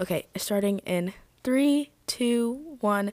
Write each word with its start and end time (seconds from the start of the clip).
Okay, 0.00 0.26
starting 0.36 0.78
in 0.80 1.12
three, 1.42 1.90
two, 2.06 2.76
one. 2.80 3.12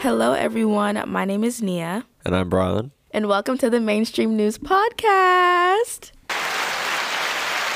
Hello, 0.00 0.32
everyone. 0.32 1.00
My 1.06 1.24
name 1.24 1.44
is 1.44 1.62
Nia, 1.62 2.04
And 2.24 2.34
I'm 2.34 2.48
Brian. 2.48 2.90
and 3.12 3.28
welcome 3.28 3.56
to 3.58 3.70
the 3.70 3.80
Mainstream 3.80 4.36
News 4.36 4.58
Podcast. 4.58 6.10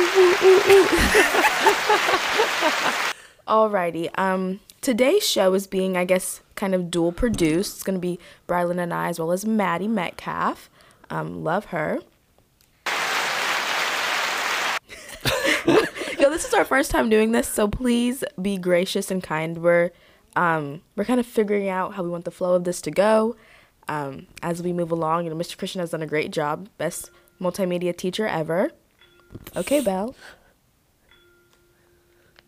Alrighty. 3.47 4.09
Um, 4.17 4.59
today's 4.83 5.27
show 5.27 5.53
is 5.53 5.65
being, 5.65 5.97
I 5.97 6.05
guess, 6.05 6.41
kind 6.55 6.75
of 6.75 6.91
dual 6.91 7.11
produced. 7.11 7.75
It's 7.75 7.83
gonna 7.83 7.97
be 7.97 8.19
Brylan 8.47 8.79
and 8.79 8.93
I, 8.93 9.07
as 9.07 9.17
well 9.17 9.31
as 9.31 9.45
Maddie 9.45 9.87
Metcalf. 9.87 10.69
Um, 11.09 11.43
love 11.43 11.65
her. 11.65 11.99
Yo, 16.19 16.29
this 16.29 16.45
is 16.45 16.53
our 16.53 16.65
first 16.65 16.91
time 16.91 17.09
doing 17.09 17.31
this, 17.31 17.47
so 17.47 17.67
please 17.67 18.23
be 18.41 18.57
gracious 18.57 19.09
and 19.09 19.23
kind. 19.23 19.57
We're 19.57 19.91
um, 20.35 20.81
we're 20.95 21.05
kind 21.05 21.19
of 21.19 21.25
figuring 21.25 21.69
out 21.69 21.93
how 21.93 22.03
we 22.03 22.09
want 22.09 22.25
the 22.25 22.31
flow 22.31 22.55
of 22.55 22.63
this 22.63 22.81
to 22.81 22.91
go 22.91 23.35
um, 23.87 24.27
as 24.41 24.61
we 24.61 24.73
move 24.73 24.91
along. 24.91 25.23
You 25.23 25.29
know, 25.29 25.35
Mr. 25.35 25.57
Christian 25.57 25.79
has 25.79 25.91
done 25.91 26.01
a 26.01 26.07
great 26.07 26.31
job, 26.31 26.69
best 26.77 27.09
multimedia 27.39 27.95
teacher 27.95 28.27
ever. 28.27 28.71
Okay, 29.55 29.79
Belle. 29.79 30.15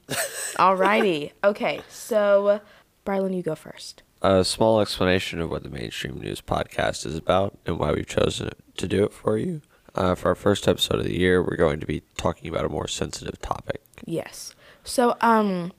Alrighty. 0.56 1.32
Okay, 1.44 1.82
so 1.90 2.62
Brylan, 3.06 3.36
you 3.36 3.44
go 3.44 3.56
first. 3.56 4.04
A 4.22 4.44
small 4.44 4.82
explanation 4.82 5.40
of 5.40 5.52
what 5.52 5.64
the 5.64 5.70
Mainstream 5.70 6.20
News 6.20 6.42
Podcast 6.42 7.06
is 7.06 7.16
about 7.16 7.58
and 7.66 7.78
why 7.78 7.92
we've 7.92 8.08
chosen 8.08 8.50
to 8.78 8.88
do 8.88 9.04
it 9.04 9.14
for 9.14 9.38
you. 9.38 9.62
Uh, 9.94 10.16
for 10.16 10.30
our 10.30 10.36
first 10.36 10.68
episode 10.68 11.00
of 11.00 11.06
the 11.06 11.18
year, 11.18 11.42
we're 11.42 11.56
going 11.56 11.80
to 11.80 11.86
be 11.86 12.02
talking 12.18 12.50
about 12.50 12.66
a 12.66 12.70
more 12.70 12.88
sensitive 12.88 13.40
topic. 13.42 13.82
Yes. 14.06 14.54
So, 14.84 15.16
um, 15.22 15.72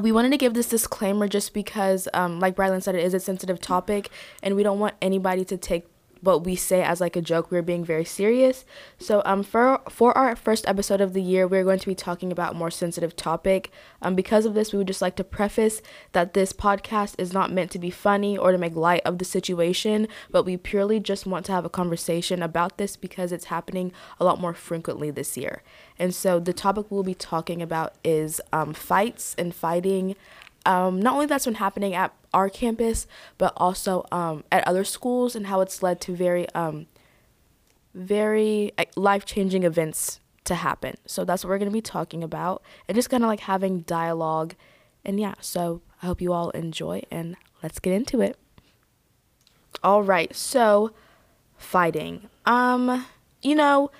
we 0.00 0.12
wanted 0.12 0.30
to 0.30 0.38
give 0.38 0.54
this 0.54 0.68
disclaimer 0.68 1.28
just 1.28 1.52
because, 1.52 2.08
um, 2.14 2.40
like 2.40 2.56
Brylan 2.56 2.82
said, 2.82 2.94
it 2.94 3.04
is 3.04 3.14
a 3.14 3.20
sensitive 3.20 3.60
topic, 3.60 4.10
and 4.42 4.56
we 4.56 4.62
don't 4.62 4.78
want 4.78 4.94
anybody 5.02 5.44
to 5.44 5.56
take 5.56 5.86
what 6.22 6.44
we 6.44 6.56
say 6.56 6.82
as 6.82 7.00
like 7.00 7.16
a 7.16 7.20
joke. 7.20 7.50
We're 7.50 7.62
being 7.62 7.84
very 7.84 8.04
serious. 8.04 8.64
So, 8.98 9.20
um, 9.24 9.42
for 9.42 9.80
for 9.90 10.16
our 10.16 10.34
first 10.34 10.66
episode 10.66 11.00
of 11.00 11.12
the 11.12 11.20
year, 11.20 11.46
we're 11.46 11.64
going 11.64 11.80
to 11.80 11.86
be 11.86 11.94
talking 11.94 12.32
about 12.32 12.56
more 12.56 12.70
sensitive 12.70 13.14
topic. 13.14 13.70
Um, 14.00 14.14
because 14.14 14.46
of 14.46 14.54
this, 14.54 14.72
we 14.72 14.78
would 14.78 14.86
just 14.86 15.02
like 15.02 15.16
to 15.16 15.24
preface 15.24 15.82
that 16.12 16.32
this 16.32 16.52
podcast 16.52 17.16
is 17.18 17.32
not 17.32 17.52
meant 17.52 17.70
to 17.72 17.78
be 17.78 17.90
funny 17.90 18.38
or 18.38 18.52
to 18.52 18.58
make 18.58 18.76
light 18.76 19.02
of 19.04 19.18
the 19.18 19.24
situation, 19.24 20.08
but 20.30 20.44
we 20.44 20.56
purely 20.56 21.00
just 21.00 21.26
want 21.26 21.44
to 21.46 21.52
have 21.52 21.64
a 21.64 21.70
conversation 21.70 22.42
about 22.42 22.78
this 22.78 22.96
because 22.96 23.32
it's 23.32 23.46
happening 23.46 23.92
a 24.20 24.24
lot 24.24 24.40
more 24.40 24.54
frequently 24.54 25.10
this 25.10 25.36
year. 25.36 25.62
And 25.98 26.14
so 26.14 26.40
the 26.40 26.52
topic 26.52 26.86
we'll 26.90 27.02
be 27.02 27.14
talking 27.14 27.60
about 27.60 27.94
is 28.04 28.40
um, 28.52 28.72
fights 28.74 29.34
and 29.36 29.54
fighting. 29.54 30.16
Um, 30.64 31.00
not 31.00 31.14
only 31.14 31.26
that's 31.26 31.44
been 31.44 31.54
happening 31.54 31.94
at 31.94 32.14
our 32.32 32.48
campus, 32.48 33.06
but 33.38 33.52
also 33.56 34.06
um, 34.12 34.44
at 34.52 34.66
other 34.66 34.84
schools 34.84 35.34
and 35.34 35.46
how 35.46 35.60
it's 35.60 35.82
led 35.82 36.00
to 36.02 36.14
very, 36.14 36.48
um, 36.50 36.86
very 37.94 38.72
life 38.96 39.24
changing 39.24 39.64
events 39.64 40.20
to 40.44 40.54
happen. 40.54 40.96
So 41.06 41.24
that's 41.24 41.44
what 41.44 41.50
we're 41.50 41.58
going 41.58 41.70
to 41.70 41.74
be 41.74 41.82
talking 41.82 42.22
about 42.22 42.62
and 42.88 42.94
just 42.94 43.10
kind 43.10 43.22
of 43.22 43.28
like 43.28 43.40
having 43.40 43.80
dialogue. 43.80 44.54
And 45.04 45.18
yeah, 45.18 45.34
so 45.40 45.82
I 46.02 46.06
hope 46.06 46.20
you 46.20 46.32
all 46.32 46.50
enjoy 46.50 47.02
and 47.10 47.36
let's 47.62 47.78
get 47.78 47.92
into 47.92 48.20
it. 48.20 48.36
All 49.82 50.02
right, 50.02 50.34
so 50.34 50.92
fighting. 51.56 52.28
Um, 52.46 53.06
you 53.40 53.54
know, 53.54 53.90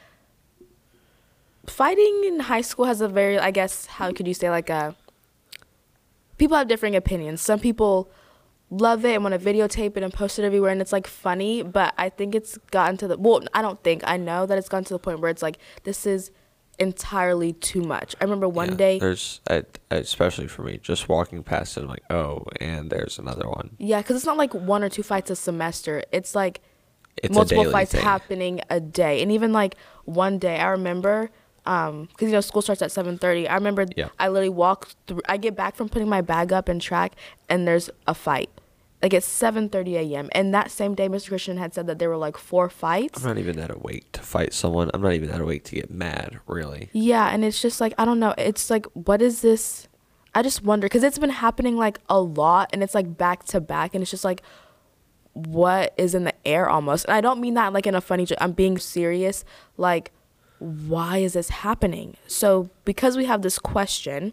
fighting 1.67 2.25
in 2.25 2.41
high 2.41 2.61
school 2.61 2.87
has 2.87 3.01
a 3.01 3.09
very 3.09 3.39
i 3.39 3.51
guess 3.51 3.87
how 3.87 4.13
could 4.13 4.27
you 4.27 4.35
say 4.35 4.51
like 4.51 4.69
a 4.69 4.97
people 6.43 6.57
have 6.57 6.67
differing 6.67 6.97
opinions 6.97 7.41
some 7.41 7.61
people 7.69 8.11
love 8.87 9.05
it 9.05 9.15
and 9.15 9.23
want 9.23 9.33
to 9.39 9.45
videotape 9.53 9.97
it 9.97 10.03
and 10.03 10.13
post 10.13 10.39
it 10.41 10.45
everywhere 10.45 10.71
and 10.73 10.81
it's 10.81 10.93
like 10.99 11.07
funny 11.07 11.63
but 11.63 11.95
i 11.99 12.09
think 12.09 12.35
it's 12.35 12.59
gotten 12.73 12.97
to 12.97 13.07
the 13.07 13.17
well 13.17 13.41
i 13.55 13.61
don't 13.67 13.81
think 13.85 14.03
i 14.15 14.17
know 14.17 14.41
that 14.47 14.59
it's 14.59 14.69
gotten 14.69 14.85
to 14.85 14.95
the 14.95 14.99
point 14.99 15.21
where 15.21 15.31
it's 15.31 15.43
like 15.49 15.59
this 15.85 16.05
is 16.15 16.33
entirely 16.81 17.53
too 17.53 17.83
much 17.83 18.17
i 18.21 18.25
remember 18.25 18.49
one 18.49 18.71
Yeah, 18.71 18.75
day 18.85 18.99
There's, 18.99 19.41
I, 19.49 19.63
especially 19.91 20.49
for 20.49 20.63
me, 20.65 20.79
just 20.83 21.09
walking 21.09 21.43
past 21.45 21.77
it, 21.77 21.83
I'm 21.83 21.89
like, 21.89 22.03
oh, 22.11 22.45
and 22.61 22.91
there's 22.91 23.19
another 23.21 23.47
one. 23.49 23.77
yeah 23.79 23.99
because 24.01 24.17
it's 24.17 24.27
not 24.27 24.37
like 24.39 24.53
one 24.53 24.83
or 24.83 24.89
two 24.89 25.05
fights 25.05 25.31
a 25.31 25.37
semester 25.37 26.03
it's 26.11 26.35
like 26.35 26.61
It's 27.23 27.35
multiple 27.35 27.71
fights 27.71 27.93
thing. 27.93 28.03
happening 28.03 28.61
a 28.71 28.81
day 28.81 29.23
and 29.23 29.31
even 29.31 29.53
like 29.53 29.77
one 30.07 30.39
day 30.39 30.57
i 30.59 30.69
remember 30.71 31.31
um 31.67 32.07
because 32.07 32.27
you 32.29 32.33
know 32.33 32.41
school 32.41 32.61
starts 32.63 32.83
at 32.83 32.91
7.30 32.91 33.49
i 33.49 33.55
remember 33.55 33.87
Yeah. 33.97 34.09
i 34.19 34.27
literally 34.29 34.49
walk 34.49 34.89
through 35.07 35.21
i 35.29 35.37
get 35.37 35.55
back 35.55 35.77
from 35.77 35.89
putting 35.89 36.09
my 36.09 36.21
bag 36.21 36.53
up 36.53 36.69
in 36.69 36.79
track 36.81 37.13
and 37.49 37.67
there's 37.69 37.89
a 38.07 38.15
fight. 38.15 38.51
Like 39.01 39.15
it's 39.15 39.29
7.30 39.29 39.95
a.m 40.13 40.29
and 40.33 40.55
that 40.55 40.71
same 40.71 40.95
day 40.95 41.09
mr 41.09 41.29
christian 41.29 41.57
had 41.59 41.75
said 41.75 41.87
that 41.89 41.99
there 41.99 42.09
were 42.09 42.17
like 42.17 42.37
four 42.37 42.69
fights. 42.69 43.21
I'm 43.23 43.29
not 43.29 43.39
even 43.39 43.57
that 43.57 43.71
awake 43.71 44.11
to 44.13 44.21
fight 44.23 44.53
someone. 44.53 44.91
I'm 44.95 45.03
not 45.03 45.13
even 45.13 45.29
that 45.31 45.41
awake 45.41 45.65
to 45.65 45.75
get 45.75 45.91
mad, 45.91 46.39
really. 46.47 46.89
yeah 46.93 47.29
and 47.33 47.45
it's 47.45 47.61
just 47.63 47.81
like 47.81 47.95
i 47.99 48.05
don't 48.05 48.19
know. 48.21 48.35
It's 48.39 48.69
like 48.71 48.87
what 48.95 49.21
is 49.23 49.41
this? 49.43 49.89
I 50.35 50.43
just 50.43 50.65
wonder 50.65 50.87
because 50.87 51.03
it's 51.03 51.19
been 51.19 51.31
happening 51.31 51.77
like 51.77 51.99
a 52.09 52.21
lot 52.21 52.71
and 52.73 52.83
it's 52.83 52.95
like 52.95 53.17
back 53.19 53.45
to 53.47 53.61
back 53.61 53.95
and 53.95 54.03
it's 54.03 54.11
just 54.11 54.25
like 54.25 54.43
what 55.35 55.95
is 55.97 56.15
in 56.15 56.25
the 56.25 56.35
air 56.47 56.69
almost. 56.69 57.05
And 57.07 57.15
i 57.15 57.21
don't 57.21 57.41
mean 57.41 57.55
that 57.55 57.73
like 57.73 57.87
in 57.87 57.95
a 57.95 58.01
funny 58.01 58.25
joke 58.27 58.39
i'm 58.41 58.53
being 58.53 58.79
serious. 58.79 59.45
Like 59.77 60.13
why 60.63 61.19
is 61.19 61.33
this 61.33 61.49
happening? 61.49 62.17
So 62.27 62.71
because 62.85 63.17
we 63.17 63.25
have 63.27 63.43
this 63.43 63.59
question 63.59 64.33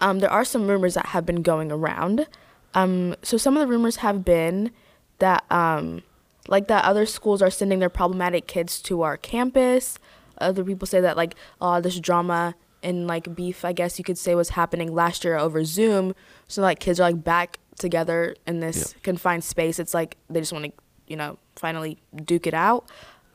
um, 0.00 0.20
there 0.20 0.30
are 0.30 0.44
some 0.44 0.68
rumors 0.68 0.94
that 0.94 1.06
have 1.06 1.26
been 1.26 1.42
going 1.42 1.72
around. 1.72 2.26
Um, 2.74 3.16
so 3.22 3.36
some 3.36 3.56
of 3.56 3.60
the 3.60 3.66
rumors 3.66 3.96
have 3.96 4.24
been 4.24 4.70
that 5.18 5.44
um, 5.50 6.02
like 6.46 6.68
that 6.68 6.84
other 6.84 7.04
schools 7.06 7.42
are 7.42 7.50
sending 7.50 7.80
their 7.80 7.88
problematic 7.88 8.46
kids 8.46 8.80
to 8.82 9.02
our 9.02 9.16
campus. 9.16 9.98
Other 10.40 10.62
people 10.62 10.86
say 10.86 11.00
that 11.00 11.16
like 11.16 11.34
uh, 11.60 11.80
this 11.80 11.98
drama 11.98 12.54
and 12.80 13.08
like 13.08 13.34
beef 13.34 13.64
i 13.64 13.72
guess 13.72 13.98
you 13.98 14.04
could 14.04 14.16
say 14.16 14.36
was 14.36 14.50
happening 14.50 14.94
last 14.94 15.24
year 15.24 15.36
over 15.36 15.64
zoom. 15.64 16.14
So 16.46 16.62
like 16.62 16.78
kids 16.78 17.00
are 17.00 17.10
like 17.10 17.24
back 17.24 17.58
together 17.76 18.36
in 18.46 18.60
this 18.60 18.94
Yeah. 18.94 19.00
confined 19.02 19.42
space. 19.42 19.80
It's 19.80 19.94
like 19.94 20.16
they 20.30 20.38
just 20.38 20.52
want 20.52 20.66
to 20.66 20.72
you 21.08 21.16
know 21.16 21.38
finally 21.56 21.98
duke 22.14 22.46
it 22.46 22.54
out. 22.54 22.84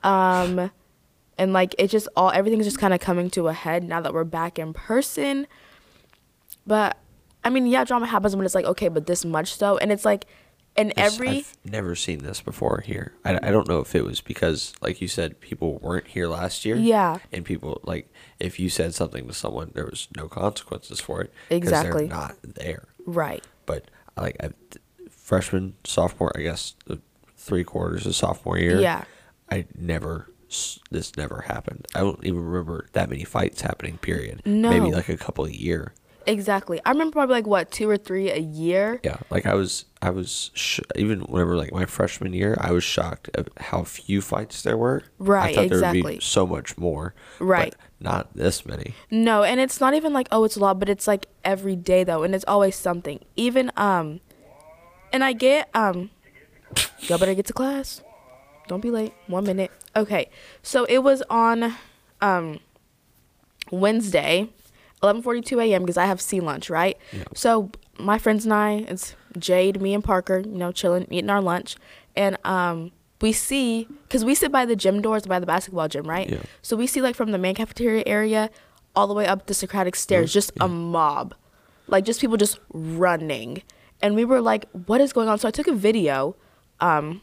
Um 0.02 0.72
and 1.38 1.54
like 1.54 1.74
it 1.78 1.88
just 1.88 2.08
all 2.16 2.32
everything's 2.32 2.66
just 2.66 2.80
kind 2.80 2.94
of 2.94 3.00
coming 3.00 3.30
to 3.30 3.48
a 3.48 3.54
head 3.54 3.84
now 3.84 4.00
that 4.02 4.14
we're 4.14 4.24
back 4.24 4.58
in 4.60 4.74
person 4.74 5.48
but 6.66 6.98
i 7.44 7.50
mean 7.50 7.66
yeah 7.68 7.84
drama 7.84 8.06
happens 8.06 8.36
when 8.36 8.46
it's 8.46 8.56
like 8.56 8.66
okay 8.66 8.88
but 8.88 9.06
this 9.08 9.26
much 9.26 9.56
so 9.56 9.78
and 9.78 9.92
it's 9.92 10.06
like 10.06 10.26
in 10.76 10.88
This- 10.88 10.96
every 10.98 11.30
I've 11.30 11.56
never 11.66 11.94
seen 11.96 12.24
this 12.24 12.42
before 12.42 12.82
here. 12.84 13.14
I, 13.24 13.36
I 13.36 13.52
don't 13.52 13.68
know 13.68 13.78
if 13.80 13.94
it 13.94 14.04
was 14.04 14.22
because, 14.22 14.74
like 14.82 15.02
you 15.02 15.08
said, 15.08 15.40
people 15.40 15.78
weren't 15.84 16.08
here 16.08 16.28
last 16.28 16.66
year. 16.66 16.76
Yeah. 16.76 17.20
And 17.32 17.46
people, 17.46 17.80
like, 17.84 18.12
if 18.40 18.60
you 18.60 18.70
said 18.70 18.96
something 18.96 19.28
to 19.28 19.36
someone, 19.36 19.70
there 19.76 19.86
was 19.86 20.08
no 20.18 20.28
consequences 20.28 21.00
for 21.00 21.22
it 21.22 21.32
Exactly. 21.52 22.08
They're 22.08 22.18
not 22.18 22.38
there. 22.42 22.88
right 23.06 23.46
but 23.68 23.92
like 24.18 24.36
I, 24.44 24.50
freshman, 25.12 25.76
sophomore, 25.84 26.32
I 26.36 26.42
guess 26.42 26.74
the 26.88 27.00
three 27.38 27.64
quarters 27.64 28.08
of 28.08 28.16
sophomore 28.16 28.58
year. 28.58 28.80
Yeah. 28.82 29.04
I 29.52 29.66
never. 29.78 30.28
This 30.92 31.16
never 31.18 31.42
happened. 31.48 31.88
I 31.96 32.00
don't 32.00 32.24
even 32.24 32.44
remember 32.44 32.88
that 32.94 33.10
many 33.10 33.24
fights 33.24 33.62
happening. 33.62 33.98
Period. 33.98 34.42
No. 34.46 34.70
Maybe 34.70 34.92
like 34.92 35.10
a 35.10 35.18
couple 35.18 35.46
a 35.46 35.50
year. 35.52 35.94
exactly 36.26 36.80
i 36.86 36.90
remember 36.90 37.12
probably 37.12 37.36
like 37.36 37.46
what 37.46 37.70
two 37.70 37.90
or 37.90 37.98
three 37.98 38.32
a 38.32 38.38
year 38.40 38.98
Yeah. 39.04 39.18
Like 39.30 39.46
I 39.46 39.56
was. 39.56 39.84
I 40.02 40.10
was 40.10 40.52
sh- 40.54 40.80
even 40.96 41.20
whenever 41.22 41.56
like 41.58 41.72
my 41.74 41.86
freshman 41.86 42.32
year, 42.34 42.56
I 42.60 42.72
was 42.72 42.84
shocked 42.84 43.30
at 43.36 43.48
how 43.58 43.84
few 43.84 44.22
fights 44.22 44.62
there 44.62 44.78
were. 44.78 45.04
Right, 45.18 45.52
I 45.52 45.56
thought 45.56 45.70
there 45.70 45.80
would 45.80 45.96
exactly. 45.98 46.16
be 46.16 46.22
so 46.22 46.46
much 46.48 46.78
more. 46.78 47.14
Right. 47.40 47.74
not 48.00 48.34
this 48.36 48.66
many. 48.66 48.96
No, 49.12 49.44
and 49.44 49.60
it's 49.60 49.80
not 49.82 49.94
even 49.96 50.12
like 50.14 50.28
oh 50.32 50.44
it's 50.46 50.56
a 50.56 50.60
lot, 50.62 50.80
but 50.80 50.88
it's 50.90 51.08
like 51.08 51.28
every 51.44 51.76
day 51.76 52.04
though, 52.06 52.24
and 52.24 52.34
it's 52.36 52.46
always 52.48 52.76
something. 52.76 53.20
Even 53.36 53.72
um, 53.76 54.20
and 55.14 55.24
I 55.24 55.34
get 55.34 55.70
um, 55.74 56.10
y'all 57.00 57.18
better 57.18 57.34
get 57.34 57.48
to 57.48 57.54
class. 57.54 58.02
Don't 58.68 58.82
be 58.82 58.92
late. 58.92 59.14
One 59.28 59.44
minute. 59.46 59.72
Okay, 59.96 60.30
so 60.62 60.86
it 60.86 61.00
was 61.00 61.22
on 61.30 61.76
um 62.22 62.60
Wednesday, 63.72 64.50
eleven 65.02 65.22
forty 65.22 65.42
two 65.42 65.60
a.m. 65.60 65.82
because 65.84 65.98
I 65.98 66.06
have 66.06 66.22
C 66.22 66.40
lunch 66.40 66.70
right. 66.70 66.98
Yeah. 67.12 67.24
So 67.34 67.72
my 68.00 68.18
friends 68.18 68.46
and 68.46 68.54
I, 68.54 68.86
it's 68.88 69.16
Jade, 69.38 69.82
me, 69.82 69.94
and 69.94 70.04
Parker, 70.04 70.40
you 70.40 70.58
know, 70.58 70.72
chilling, 70.72 71.08
eating 71.12 71.30
our 71.30 71.42
lunch, 71.42 71.76
and 72.16 72.38
um. 72.46 72.92
We 73.22 73.32
see, 73.32 73.88
because 74.04 74.26
we 74.26 74.36
sit 74.36 74.52
by 74.52 74.66
the 74.66 74.76
gym 74.76 75.02
doors, 75.02 75.26
by 75.26 75.40
the 75.40 75.46
basketball 75.46 75.88
gym, 75.88 76.04
right? 76.10 76.30
Yeah. 76.30 76.40
So 76.62 76.76
we 76.76 76.88
see, 76.88 77.02
like, 77.02 77.16
from 77.16 77.32
the 77.32 77.38
main 77.38 77.56
cafeteria 77.56 78.04
area 78.06 78.50
all 78.98 79.08
the 79.08 79.14
way 79.14 79.26
up 79.28 79.46
the 79.46 79.54
Socratic 79.54 79.96
stairs, 79.96 80.32
Mm, 80.32 80.34
just 80.34 80.52
a 80.60 80.68
mob. 80.68 81.34
Like, 81.88 82.04
just 82.04 82.20
people 82.20 82.36
just 82.36 82.60
running. 82.74 83.62
and 84.02 84.16
we 84.16 84.26
were 84.26 84.42
like, 84.42 84.66
"What 84.88 85.00
is 85.00 85.14
going 85.14 85.30
on?" 85.30 85.40
So 85.40 85.48
I 85.48 85.52
took 85.52 85.68
a 85.68 85.74
video. 85.74 86.36
Um, 86.82 87.22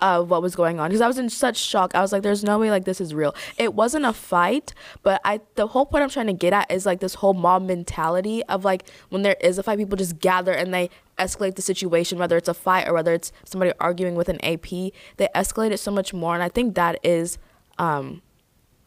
of 0.00 0.30
what 0.30 0.42
was 0.42 0.54
going 0.54 0.80
on 0.80 0.88
because 0.88 1.00
I 1.00 1.06
was 1.06 1.18
in 1.18 1.28
such 1.28 1.56
shock. 1.56 1.94
I 1.94 2.00
was 2.00 2.12
like, 2.12 2.22
"There's 2.22 2.44
no 2.44 2.58
way 2.58 2.70
like 2.70 2.84
this 2.84 3.00
is 3.00 3.14
real." 3.14 3.34
It 3.58 3.74
wasn't 3.74 4.04
a 4.04 4.12
fight, 4.12 4.74
but 5.02 5.20
I 5.24 5.40
the 5.54 5.68
whole 5.68 5.86
point 5.86 6.02
I'm 6.02 6.10
trying 6.10 6.26
to 6.26 6.32
get 6.32 6.52
at 6.52 6.70
is 6.70 6.86
like 6.86 7.00
this 7.00 7.14
whole 7.14 7.34
mob 7.34 7.62
mentality 7.62 8.44
of 8.44 8.64
like 8.64 8.88
when 9.08 9.22
there 9.22 9.36
is 9.40 9.58
a 9.58 9.62
fight, 9.62 9.78
people 9.78 9.96
just 9.96 10.18
gather 10.18 10.52
and 10.52 10.72
they 10.72 10.90
escalate 11.18 11.54
the 11.54 11.62
situation, 11.62 12.18
whether 12.18 12.36
it's 12.36 12.48
a 12.48 12.54
fight 12.54 12.88
or 12.88 12.94
whether 12.94 13.12
it's 13.12 13.32
somebody 13.44 13.72
arguing 13.80 14.14
with 14.14 14.28
an 14.28 14.44
AP. 14.44 14.68
They 15.16 15.28
escalate 15.34 15.70
it 15.70 15.78
so 15.78 15.90
much 15.90 16.12
more, 16.12 16.34
and 16.34 16.42
I 16.42 16.48
think 16.48 16.74
that 16.74 16.98
is. 17.02 17.38
Um, 17.78 18.22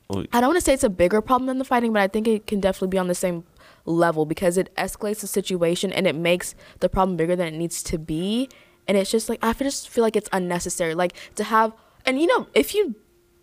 I 0.09 0.39
don't 0.39 0.49
want 0.49 0.55
to 0.55 0.61
say 0.61 0.73
it's 0.73 0.85
a 0.85 0.89
bigger 0.89 1.21
problem 1.21 1.47
than 1.47 1.57
the 1.57 1.65
fighting, 1.65 1.91
but 1.91 2.01
I 2.01 2.07
think 2.07 2.29
it 2.29 2.47
can 2.47 2.61
definitely 2.61 2.87
be 2.87 2.97
on 2.97 3.09
the 3.09 3.15
same 3.15 3.43
level 3.85 4.25
because 4.25 4.57
it 4.57 4.73
escalates 4.75 5.21
the 5.21 5.27
situation 5.27 5.91
and 5.91 6.07
it 6.07 6.15
makes 6.15 6.55
the 6.79 6.89
problem 6.89 7.17
bigger 7.17 7.35
than 7.35 7.47
it 7.47 7.57
needs 7.57 7.83
to 7.83 7.97
be. 7.97 8.49
And 8.87 8.97
it's 8.97 9.11
just 9.11 9.29
like 9.29 9.39
I 9.43 9.53
just 9.53 9.89
feel 9.89 10.03
like 10.03 10.15
it's 10.15 10.29
unnecessary. 10.31 10.95
Like 10.95 11.13
to 11.35 11.43
have, 11.43 11.73
and 12.05 12.19
you 12.19 12.27
know, 12.27 12.47
if 12.53 12.73
you 12.73 12.95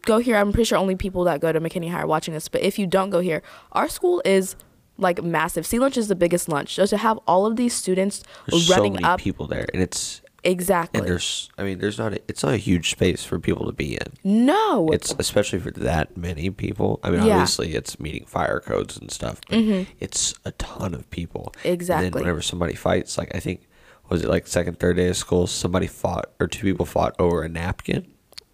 go 0.03 0.19
here, 0.19 0.37
I'm 0.37 0.53
pretty 0.53 0.65
sure 0.65 0.79
only 0.79 0.97
people 0.97 1.25
that 1.25 1.41
go 1.41 1.53
to 1.53 1.61
McKinney 1.61 1.91
High 1.91 2.01
are 2.03 2.07
watching 2.07 2.35
this. 2.35 2.49
But 2.49 2.63
if 2.63 2.79
you 2.79 2.87
don't 2.87 3.11
go 3.11 3.21
here, 3.21 3.43
our 3.73 3.89
school 3.89 4.23
is 4.25 4.57
like 4.97 5.23
massive. 5.23 5.67
C 5.67 5.79
Lunch 5.79 5.97
is 5.97 6.09
the 6.09 6.15
biggest 6.15 6.49
lunch. 6.49 6.75
So 6.75 6.87
to 6.87 6.97
have 6.97 7.19
all 7.27 7.47
of 7.47 7.57
these 7.57 7.75
students 7.75 8.23
there's 8.49 8.67
so 8.67 8.75
running 8.75 8.95
many 8.95 9.05
up, 9.05 9.21
people 9.21 9.47
there, 9.47 9.67
and 9.75 9.83
it's 9.83 10.21
exactly. 10.45 11.01
and 11.01 11.09
there's 11.09 11.51
I 11.59 11.65
mean 11.65 11.79
there's 11.79 11.99
not 11.99 12.13
a, 12.13 12.21
it's 12.29 12.43
not 12.45 12.55
a 12.55 12.59
huge 12.59 12.91
space 12.91 13.25
for 13.25 13.39
people 13.39 13.67
to 13.67 13.73
be 13.73 13.95
in. 13.97 14.07
no, 14.23 14.89
It's 14.93 15.15
especially 15.19 15.59
for 15.59 15.71
that 15.73 16.17
many 16.17 16.49
people. 16.51 17.01
I 17.03 17.11
mean, 17.11 17.21
Yeah. 17.21 17.25
Mm-hmm. 17.25 17.33
obviously 17.33 17.75
it's 17.75 17.99
meeting 17.99 18.25
fire 18.27 18.61
codes 18.61 18.97
and 18.97 19.11
stuff, 19.11 19.41
but 19.49 19.87
it's 20.01 20.35
a 20.45 20.53
ton 20.53 20.95
of 20.95 21.11
people. 21.11 21.53
Exactly. 21.65 22.07
And 22.07 22.15
then 22.15 22.21
whenever 22.23 22.43
somebody 22.43 22.75
fights, 22.75 23.19
like 23.19 23.35
I 23.35 23.41
think 23.41 23.67
was 24.15 24.25
it 24.25 24.29
like 24.31 24.47
second 24.47 24.79
third 24.79 24.97
day 24.97 25.09
of 25.09 25.17
school, 25.17 25.47
somebody 25.47 25.87
fought 25.87 26.31
or 26.41 26.47
two 26.47 26.63
people 26.63 26.87
fought 26.87 27.15
over 27.19 27.43
a 27.43 27.49
napkin. 27.49 28.07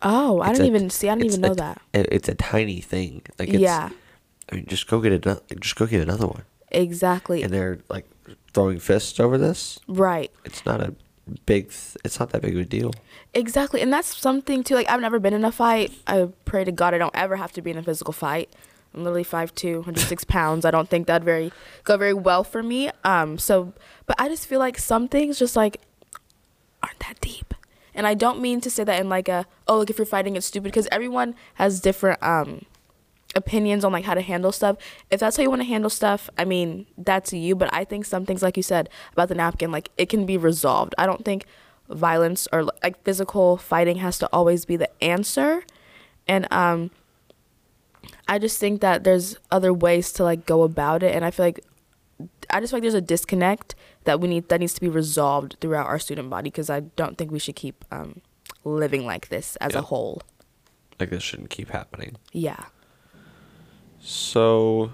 oh, 0.02 0.40
I 0.40 0.50
It's 0.50 0.58
didn't 0.58 0.74
a- 0.74 0.76
even 0.76 0.90
see. 0.90 1.08
I 1.08 1.14
didn't 1.14 1.26
even 1.26 1.40
know 1.42 1.52
a- 1.52 1.54
that. 1.56 1.82
it- 1.92 2.08
It's 2.10 2.28
a 2.28 2.34
tiny 2.34 2.80
thing. 2.80 3.22
Like 3.38 3.48
it's, 3.50 3.58
Yeah. 3.58 3.90
I 4.50 4.54
mean, 4.56 4.66
just 4.66 4.86
go 4.88 5.00
get 5.00 5.12
another. 5.12 5.42
Just 5.60 5.76
go 5.76 5.86
get 5.86 6.00
another 6.02 6.26
one. 6.26 6.42
Exactly. 6.72 7.42
And 7.42 7.52
they're 7.52 7.78
like 7.88 8.06
throwing 8.54 8.78
fists 8.80 9.20
over 9.20 9.36
this. 9.38 9.78
right. 9.88 10.30
It's 10.44 10.64
not 10.66 10.80
a 10.80 10.94
big. 11.46 11.68
Th- 11.70 11.96
it's 12.04 12.18
not 12.18 12.30
that 12.30 12.42
big 12.42 12.54
of 12.54 12.60
a 12.62 12.64
deal. 12.64 12.92
Exactly. 13.34 13.80
And 13.80 13.92
that's 13.92 14.16
something 14.16 14.64
too. 14.64 14.74
Like 14.74 14.88
I've 14.88 15.00
never 15.00 15.18
been 15.20 15.34
in 15.34 15.44
a 15.44 15.52
fight. 15.52 15.92
I 16.06 16.28
pray 16.44 16.64
to 16.64 16.72
God 16.72 16.94
I 16.94 16.98
don't 16.98 17.14
ever 17.14 17.36
have 17.36 17.52
to 17.52 17.62
be 17.62 17.70
in 17.70 17.78
a 17.78 17.82
physical 17.82 18.12
fight. 18.12 18.48
I'm 18.94 19.04
literally 19.04 19.24
5'2", 19.24 19.76
106 19.76 20.24
pounds. 20.24 20.64
I 20.64 20.70
don't 20.70 20.88
think 20.88 21.06
that'd 21.06 21.24
very 21.24 21.52
go 21.84 21.96
very 21.96 22.14
well 22.14 22.44
for 22.44 22.62
me. 22.62 22.90
Um. 23.04 23.38
So, 23.38 23.72
but 24.06 24.20
I 24.20 24.28
just 24.28 24.46
feel 24.46 24.58
like 24.58 24.78
some 24.78 25.08
things 25.08 25.38
just 25.38 25.56
like 25.56 25.80
aren't 26.82 26.98
that 27.00 27.20
deep. 27.20 27.54
And 27.94 28.06
I 28.06 28.14
don't 28.14 28.40
mean 28.40 28.60
to 28.62 28.70
say 28.70 28.84
that 28.84 29.00
in 29.00 29.08
like 29.08 29.28
a 29.28 29.46
oh 29.68 29.78
look 29.78 29.90
if 29.90 29.98
you're 29.98 30.06
fighting 30.06 30.36
it's 30.36 30.46
stupid 30.46 30.64
because 30.64 30.88
everyone 30.90 31.34
has 31.54 31.80
different 31.80 32.22
um 32.22 32.64
opinions 33.34 33.84
on 33.84 33.92
like 33.92 34.04
how 34.04 34.14
to 34.14 34.20
handle 34.20 34.52
stuff. 34.52 34.76
If 35.10 35.20
that's 35.20 35.36
how 35.36 35.42
you 35.42 35.50
want 35.50 35.62
to 35.62 35.68
handle 35.68 35.90
stuff, 35.90 36.28
I 36.36 36.44
mean, 36.44 36.86
that's 36.98 37.32
you, 37.32 37.54
but 37.54 37.72
I 37.72 37.84
think 37.84 38.04
some 38.04 38.26
things 38.26 38.42
like 38.42 38.56
you 38.56 38.62
said 38.62 38.88
about 39.12 39.28
the 39.28 39.34
napkin 39.34 39.70
like 39.70 39.90
it 39.96 40.08
can 40.08 40.26
be 40.26 40.36
resolved. 40.36 40.94
I 40.98 41.06
don't 41.06 41.24
think 41.24 41.44
violence 41.88 42.46
or 42.52 42.64
like 42.82 43.02
physical 43.02 43.56
fighting 43.56 43.96
has 43.96 44.18
to 44.18 44.28
always 44.32 44.64
be 44.64 44.76
the 44.76 44.90
answer. 45.02 45.64
And 46.26 46.50
um 46.52 46.90
I 48.30 48.38
just 48.38 48.58
think 48.58 48.80
that 48.80 49.02
there's 49.04 49.36
other 49.50 49.72
ways 49.74 50.12
to 50.12 50.22
like 50.24 50.46
go 50.46 50.62
about 50.62 51.02
it 51.02 51.14
and 51.14 51.24
I 51.24 51.30
feel 51.32 51.44
like 51.46 51.60
I 52.48 52.60
just 52.60 52.70
feel 52.70 52.76
like 52.78 52.82
there's 52.82 52.94
a 52.94 53.00
disconnect 53.00 53.74
that 54.04 54.20
we 54.20 54.28
need 54.28 54.48
that 54.48 54.60
needs 54.60 54.72
to 54.74 54.80
be 54.80 54.88
resolved 54.88 55.56
throughout 55.60 55.86
our 55.86 55.98
student 55.98 56.30
body 56.30 56.44
because 56.48 56.70
I 56.70 56.80
don't 56.80 57.18
think 57.18 57.30
we 57.32 57.38
should 57.40 57.56
keep 57.56 57.84
um 57.90 58.20
living 58.64 59.04
like 59.04 59.28
this 59.28 59.56
as 59.56 59.72
Yeah. 59.72 59.80
a 59.80 59.82
whole. 59.82 60.22
Like 60.98 61.10
this 61.10 61.22
shouldn't 61.22 61.50
keep 61.50 61.70
happening. 61.70 62.16
Yeah. 62.32 62.64
So, 64.00 64.92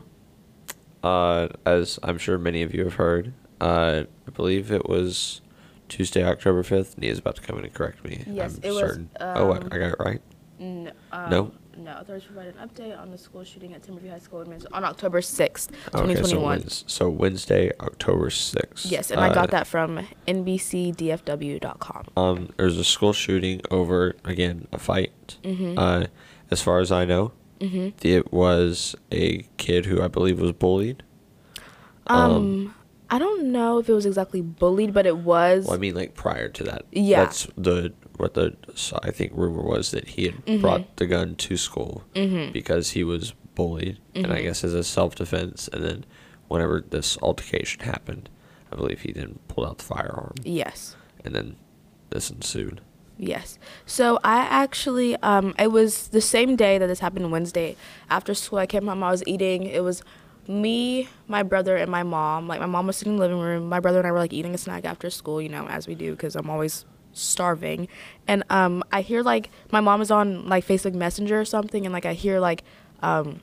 uh, 1.02 1.48
as 1.64 1.98
I'm 2.02 2.18
sure 2.18 2.38
many 2.38 2.62
of 2.62 2.74
you 2.74 2.84
have 2.84 2.94
heard, 2.94 3.32
uh, 3.60 4.04
I 4.26 4.30
believe 4.30 4.72
it 4.72 4.88
was 4.88 5.40
Tuesday, 5.88 6.24
October 6.24 6.62
5th. 6.62 6.98
Nia's 6.98 7.18
about 7.18 7.36
to 7.36 7.42
come 7.42 7.58
in 7.58 7.64
and 7.64 7.74
correct 7.74 8.04
me. 8.04 8.24
Yes, 8.26 8.56
I'm 8.56 8.60
it 8.64 8.70
was, 8.70 8.80
certain. 8.80 9.10
oh, 9.20 9.52
um, 9.52 9.68
I 9.70 9.78
got 9.78 9.92
it 9.92 9.96
right? 10.00 10.20
No. 10.58 10.90
Um, 11.12 11.30
No? 11.30 11.52
No. 11.76 11.96
Authorities 11.98 12.26
provided 12.26 12.54
an 12.56 12.68
update 12.68 12.98
on 12.98 13.10
the 13.10 13.18
school 13.18 13.44
shooting 13.44 13.72
at 13.74 13.82
Timberview 13.82 14.10
High 14.10 14.18
School 14.18 14.44
on 14.72 14.84
October 14.84 15.20
6th, 15.20 15.68
Okay, 15.70 15.76
so, 15.92 15.98
2021. 16.06 16.60
Wednes- 16.60 16.84
so 16.90 17.08
Wednesday, 17.08 17.70
October 17.80 18.30
6th. 18.30 18.90
yes, 18.90 19.10
and 19.10 19.20
I 19.20 19.32
got 19.34 19.48
Uh, 19.48 19.52
that 19.52 19.66
from 19.66 20.00
NBCDFW.com. 20.26 22.04
Um, 22.16 22.50
there's 22.56 22.78
a 22.78 22.84
school 22.84 23.12
shooting 23.12 23.60
over, 23.70 24.16
again, 24.24 24.66
a 24.72 24.78
fight. 24.78 25.36
Mm-hmm. 25.42 25.78
Uh, 25.78 26.04
as 26.50 26.62
far 26.62 26.78
as 26.80 26.90
I 26.92 27.04
know, 27.04 27.32
it 27.60 28.32
was 28.32 28.94
a 29.12 29.42
kid 29.56 29.86
who 29.86 30.02
I 30.02 30.08
believe 30.08 30.40
was 30.40 30.52
bullied. 30.52 31.02
Um, 32.06 32.74
I 33.10 33.18
don't 33.18 33.50
know 33.52 33.78
if 33.78 33.88
it 33.88 33.92
was 33.92 34.06
exactly 34.06 34.40
bullied, 34.40 34.92
but 34.94 35.06
it 35.06 35.18
was. 35.18 35.64
Well, 35.66 35.74
I 35.74 35.78
mean, 35.78 35.94
like 35.94 36.14
prior 36.14 36.48
to 36.48 36.62
that. 36.64 36.84
Yeah. 36.92 37.24
That's 37.24 37.48
the 37.56 37.92
what 38.16 38.34
the 38.34 38.56
I 39.02 39.10
think 39.10 39.32
rumor 39.34 39.62
was 39.62 39.90
that 39.90 40.08
he 40.08 40.24
had 40.24 40.44
Mm-hmm. 40.46 40.60
brought 40.60 40.96
the 40.96 41.06
gun 41.06 41.34
to 41.36 41.56
school 41.56 42.04
because 42.14 42.90
he 42.90 43.04
was 43.04 43.32
bullied, 43.54 43.98
and 44.14 44.26
Mm-hmm. 44.26 44.34
I 44.34 44.42
guess 44.42 44.64
as 44.64 44.74
a 44.74 44.84
self 44.84 45.14
defense. 45.14 45.68
And 45.72 45.82
then, 45.84 46.04
whenever 46.48 46.80
this 46.80 47.18
altercation 47.22 47.80
happened, 47.84 48.28
I 48.72 48.76
believe 48.76 49.00
he 49.02 49.12
then 49.12 49.38
pulled 49.48 49.66
out 49.68 49.78
the 49.78 49.84
firearm, 49.84 50.34
yes. 50.44 50.96
and 51.24 51.34
then 51.34 51.56
this 52.10 52.30
ensued. 52.30 52.80
Yes. 53.18 53.58
So 53.86 54.18
I 54.22 54.40
actually, 54.40 55.16
um, 55.22 55.54
it 55.58 55.72
was 55.72 56.08
the 56.08 56.20
same 56.20 56.54
day 56.54 56.76
that 56.76 56.86
this 56.86 57.00
happened 57.00 57.30
Wednesday. 57.32 57.74
After 58.10 58.34
school, 58.34 58.58
I 58.58 58.66
came 58.66 58.86
home. 58.86 59.02
I 59.02 59.10
was 59.10 59.22
eating. 59.26 59.62
It 59.62 59.82
was 59.82 60.02
me, 60.46 61.08
my 61.26 61.42
brother, 61.42 61.76
and 61.76 61.90
my 61.90 62.02
mom. 62.02 62.46
Like 62.46 62.60
my 62.60 62.66
mom 62.66 62.86
was 62.86 62.98
sitting 62.98 63.14
in 63.14 63.18
the 63.18 63.24
living 63.24 63.40
room. 63.40 63.68
My 63.70 63.80
brother 63.80 63.98
and 63.98 64.06
I 64.06 64.12
were 64.12 64.18
like 64.18 64.34
eating 64.34 64.54
a 64.54 64.58
snack 64.58 64.84
after 64.84 65.08
school, 65.08 65.40
you 65.40 65.48
know, 65.48 65.66
as 65.66 65.88
we 65.88 65.94
do, 65.94 66.10
because 66.12 66.36
I'm 66.36 66.50
always 66.50 66.84
starving. 67.16 67.88
And 68.28 68.44
um, 68.50 68.84
I 68.92 69.00
hear 69.00 69.22
like 69.22 69.50
my 69.72 69.80
mom 69.80 70.00
is 70.00 70.10
on 70.10 70.48
like 70.48 70.66
Facebook 70.66 70.94
Messenger 70.94 71.40
or 71.40 71.44
something, 71.44 71.84
and 71.84 71.92
like 71.92 72.06
I 72.06 72.12
hear 72.12 72.38
like 72.38 72.62
um, 73.02 73.40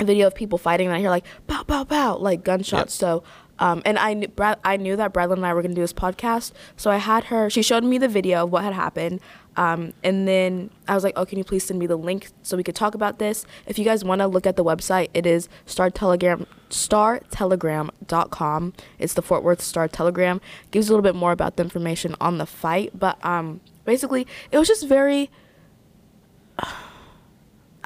a 0.00 0.04
video 0.04 0.26
of 0.26 0.34
people 0.34 0.58
fighting, 0.58 0.86
and 0.86 0.96
I 0.96 1.00
hear 1.00 1.10
like 1.10 1.24
pow 1.46 1.62
pow 1.62 1.84
pow, 1.84 2.16
like 2.16 2.44
gunshots. 2.44 2.94
Yep. 2.96 3.00
So, 3.00 3.24
um, 3.58 3.82
and 3.84 3.98
I 3.98 4.14
knew 4.14 4.28
Brad, 4.28 4.58
I 4.64 4.76
knew 4.76 4.96
that 4.96 5.12
Bradley 5.12 5.36
and 5.36 5.46
I 5.46 5.54
were 5.54 5.62
gonna 5.62 5.74
do 5.74 5.80
this 5.80 5.92
podcast, 5.92 6.52
so 6.76 6.90
I 6.90 6.96
had 6.96 7.24
her. 7.24 7.50
She 7.50 7.62
showed 7.62 7.84
me 7.84 7.98
the 7.98 8.08
video 8.08 8.44
of 8.44 8.52
what 8.52 8.64
had 8.64 8.72
happened, 8.72 9.20
um, 9.56 9.92
and 10.02 10.26
then 10.26 10.70
I 10.88 10.94
was 10.94 11.04
like, 11.04 11.14
"Oh, 11.16 11.24
can 11.24 11.38
you 11.38 11.44
please 11.44 11.64
send 11.64 11.78
me 11.78 11.86
the 11.86 11.96
link 11.96 12.30
so 12.42 12.56
we 12.56 12.62
could 12.62 12.74
talk 12.74 12.94
about 12.94 13.18
this?" 13.18 13.46
If 13.66 13.78
you 13.78 13.84
guys 13.84 14.04
want 14.04 14.20
to 14.20 14.26
look 14.26 14.46
at 14.46 14.56
the 14.56 14.64
website, 14.64 15.08
it 15.14 15.26
is 15.26 15.48
Star 15.66 15.90
Telegram 15.90 16.46
StarTelegram.com. 16.70 18.72
It's 18.98 19.14
the 19.14 19.22
Fort 19.22 19.44
Worth 19.44 19.60
Star 19.60 19.88
Telegram. 19.88 20.40
Gives 20.70 20.88
a 20.88 20.92
little 20.92 21.02
bit 21.02 21.14
more 21.14 21.32
about 21.32 21.56
the 21.56 21.62
information 21.62 22.16
on 22.20 22.38
the 22.38 22.46
fight, 22.46 22.98
but 22.98 23.24
um, 23.24 23.60
basically, 23.84 24.26
it 24.50 24.58
was 24.58 24.68
just 24.68 24.86
very. 24.86 25.30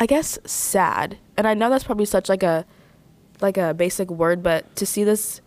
I 0.00 0.06
guess 0.06 0.38
sad. 0.44 1.18
And 1.36 1.46
I 1.46 1.54
know 1.54 1.68
that's 1.68 1.84
probably 1.84 2.04
such 2.04 2.28
like 2.28 2.44
a 2.44 2.64
like 3.40 3.56
a 3.56 3.74
basic 3.74 4.10
word, 4.10 4.42
but 4.42 4.74
to 4.76 4.86
see 4.86 5.04
this 5.04 5.40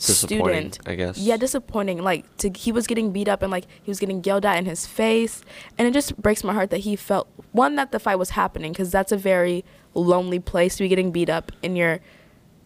student 0.00 0.78
I 0.86 0.94
guess. 0.94 1.18
Yeah, 1.18 1.36
disappointing. 1.36 2.02
Like 2.02 2.36
to 2.38 2.50
he 2.50 2.72
was 2.72 2.86
getting 2.86 3.12
beat 3.12 3.28
up 3.28 3.42
and 3.42 3.50
like 3.50 3.66
he 3.82 3.90
was 3.90 3.98
getting 3.98 4.22
yelled 4.24 4.46
at 4.46 4.58
in 4.58 4.66
his 4.66 4.86
face 4.86 5.42
and 5.78 5.86
it 5.86 5.92
just 5.92 6.16
breaks 6.20 6.42
my 6.42 6.52
heart 6.52 6.70
that 6.70 6.78
he 6.78 6.96
felt 6.96 7.28
one 7.52 7.76
that 7.76 7.92
the 7.92 7.98
fight 7.98 8.16
was 8.16 8.30
happening 8.30 8.72
cuz 8.72 8.90
that's 8.90 9.12
a 9.12 9.16
very 9.16 9.64
lonely 9.94 10.38
place 10.38 10.76
to 10.76 10.84
be 10.84 10.88
getting 10.88 11.10
beat 11.10 11.28
up 11.28 11.52
in 11.62 11.76
your 11.76 12.00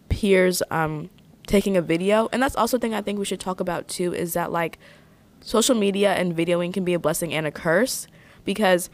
peers 0.08 0.62
um 0.70 1.10
taking 1.46 1.76
a 1.76 1.82
video. 1.82 2.28
And 2.32 2.42
that's 2.42 2.56
also 2.56 2.76
a 2.76 2.80
thing 2.80 2.94
I 2.94 3.02
think 3.02 3.18
we 3.18 3.24
should 3.24 3.40
talk 3.40 3.60
about 3.60 3.88
too 3.88 4.14
is 4.14 4.32
that 4.34 4.52
like 4.52 4.78
social 5.40 5.74
media 5.74 6.14
and 6.14 6.34
videoing 6.34 6.72
can 6.72 6.84
be 6.84 6.94
a 6.94 6.98
blessing 6.98 7.34
and 7.34 7.46
a 7.46 7.50
curse 7.50 8.06
because 8.44 8.88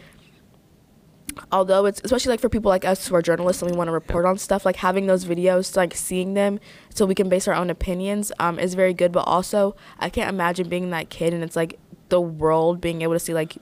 although 1.52 1.87
it's 1.87 2.00
especially 2.04 2.30
like 2.30 2.40
for 2.40 2.49
people 2.49 2.68
like 2.68 2.85
us 2.85 3.06
who 3.09 3.14
are 3.14 3.23
journalists 3.23 3.62
and 3.62 3.70
we 3.70 3.76
want 3.76 3.88
to 3.88 3.92
report 3.92 4.25
on 4.25 4.37
stuff 4.38 4.64
like 4.64 4.76
having 4.76 5.06
those 5.06 5.25
videos 5.25 5.76
like 5.76 5.94
seeing 5.94 6.35
them 6.35 6.59
so 6.94 7.06
we 7.06 7.14
can 7.14 7.28
base 7.28 7.47
our 7.49 7.54
own 7.54 7.70
opinions 7.70 8.32
um, 8.38 8.59
is 8.59 8.75
very 8.75 8.94
good 8.94 9.12
but 9.12 9.20
also 9.26 9.75
i 9.99 10.09
can't 10.09 10.28
imagine 10.28 10.68
being 10.68 10.90
that 10.90 11.09
kid 11.11 11.32
and 11.35 11.42
it's 11.42 11.56
like 11.56 11.78
the 12.09 12.20
world 12.20 12.80
being 12.80 13.02
able 13.02 13.14
to 13.14 13.20
see 13.20 13.35
like 13.35 13.56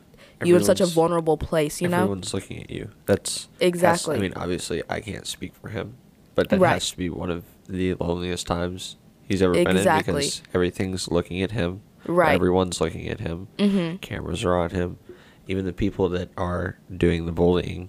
you 0.44 0.54
in 0.54 0.62
such 0.62 0.80
a 0.80 0.86
vulnerable 0.86 1.36
place 1.36 1.80
you 1.82 1.88
know 1.88 1.98
Everyone's 2.02 2.32
looking 2.32 2.62
at 2.62 2.70
you. 2.70 2.90
That's 3.06 3.48
has- 3.60 3.68
Exactly. 3.68 4.16
I 4.16 4.20
mean, 4.20 4.32
obviously, 4.36 4.82
I 4.88 5.00
can't 5.00 5.26
speak 5.26 5.52
for 5.56 5.68
him, 5.68 5.96
but 6.36 6.48
that 6.50 6.60
Right. 6.60 6.74
has 6.74 6.90
to 6.92 6.96
be 6.96 7.10
one 7.10 7.28
of 7.30 7.42
the 7.68 7.94
loneliest 7.94 8.46
times 8.46 8.96
he's 9.24 9.42
ever 9.42 9.52
been 9.52 9.76
in 9.76 9.98
because 9.98 10.40
everything's 10.54 11.08
looking 11.10 11.42
at 11.42 11.50
him. 11.50 11.80
Right. 12.06 12.34
Everyone's 12.34 12.80
looking 12.80 13.08
at 13.08 13.18
him. 13.18 13.48
mm-hmm. 13.58 13.96
Cameras 13.96 14.44
are 14.44 14.56
on 14.56 14.70
him. 14.70 14.98
Even 15.48 15.64
the 15.64 15.72
people 15.72 16.08
that 16.10 16.30
are 16.36 16.78
doing 16.96 17.26
the 17.26 17.32
bullying 17.32 17.88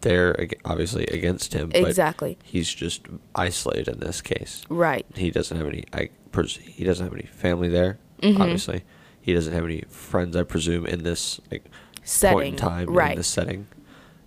they're 0.00 0.48
obviously 0.64 1.06
against 1.06 1.52
him. 1.52 1.70
Exactly. 1.74 2.36
He's 2.42 2.72
just 2.72 3.06
isolated 3.34 3.88
in 3.88 4.00
this 4.00 4.20
case. 4.20 4.64
Right. 4.68 5.06
He 5.14 5.30
doesn't 5.30 5.56
have 5.56 5.66
any. 5.66 5.84
I 5.92 6.10
he 6.60 6.84
doesn't 6.84 7.04
have 7.04 7.14
any 7.14 7.26
family 7.26 7.68
there. 7.68 7.98
Mhm. 8.22 8.40
Obviously, 8.40 8.82
he 9.20 9.32
doesn't 9.34 9.52
have 9.52 9.64
any 9.64 9.84
friends. 9.88 10.36
I 10.36 10.42
presume 10.42 10.86
in 10.86 11.02
this 11.04 11.40
like 11.50 11.64
point 11.64 11.72
Setting, 12.04 12.52
in 12.54 12.56
time 12.56 12.88
right. 12.90 13.12
in 13.12 13.16
this 13.18 13.28
setting. 13.28 13.66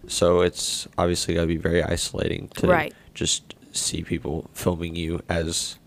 So 0.08 0.42
it's 0.42 0.88
obviously 0.98 1.36
got 1.36 1.42
to 1.42 1.48
be 1.48 1.58
very 1.58 1.84
isolating 1.84 2.48
to 2.58 2.68
Right. 2.68 2.94
just 3.14 3.56
see 3.72 4.04
people 4.04 4.50
filming 4.54 4.96
you 4.96 5.22
as 5.30 5.78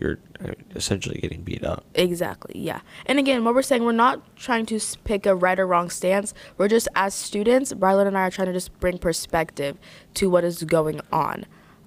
you're 0.00 0.18
uh, 0.44 0.52
essentially 0.74 1.20
getting 1.20 1.42
beat 1.42 1.64
up. 1.64 1.84
Exactly. 1.94 2.58
Yeah. 2.58 2.80
And 3.06 3.18
again, 3.18 3.44
what 3.44 3.54
we're 3.54 3.62
saying, 3.62 3.84
we're 3.84 3.92
not 3.92 4.36
trying 4.36 4.66
to 4.66 4.80
pick 5.04 5.26
a 5.26 5.34
right 5.34 5.58
or 5.58 5.66
wrong 5.66 5.90
stance. 5.90 6.32
We're 6.56 6.68
just 6.68 6.88
as 6.94 7.14
students, 7.14 7.72
Brylan 7.72 8.06
and 8.06 8.16
I 8.16 8.22
are 8.22 8.30
trying 8.30 8.46
to 8.46 8.52
just 8.52 8.78
bring 8.80 8.98
perspective 8.98 9.76
to 10.14 10.30
what 10.30 10.44
is 10.44 10.62
going 10.64 11.00
on. 11.12 11.46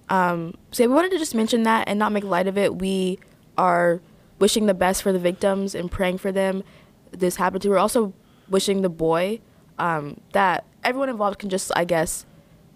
Um, 0.09 0.53
so 0.71 0.83
yeah, 0.83 0.87
we 0.87 0.95
wanted 0.95 1.11
to 1.11 1.17
just 1.17 1.33
mention 1.33 1.63
that 1.63 1.87
and 1.87 1.97
not 1.97 2.11
make 2.11 2.23
light 2.23 2.47
of 2.47 2.57
it. 2.57 2.75
We 2.75 3.19
are 3.57 4.01
wishing 4.39 4.65
the 4.65 4.73
best 4.73 5.01
for 5.01 5.11
the 5.11 5.19
victims 5.19 5.73
and 5.73 5.89
praying 5.89 6.19
for 6.19 6.31
them. 6.31 6.63
This 7.11 7.37
happened 7.37 7.63
to. 7.63 7.69
We're 7.69 7.77
also 7.77 8.13
wishing 8.49 8.81
the 8.81 8.89
boy 8.89 9.39
um, 9.79 10.19
that 10.33 10.65
everyone 10.83 11.09
involved 11.09 11.39
can 11.39 11.49
just, 11.49 11.71
I 11.75 11.85
guess, 11.85 12.25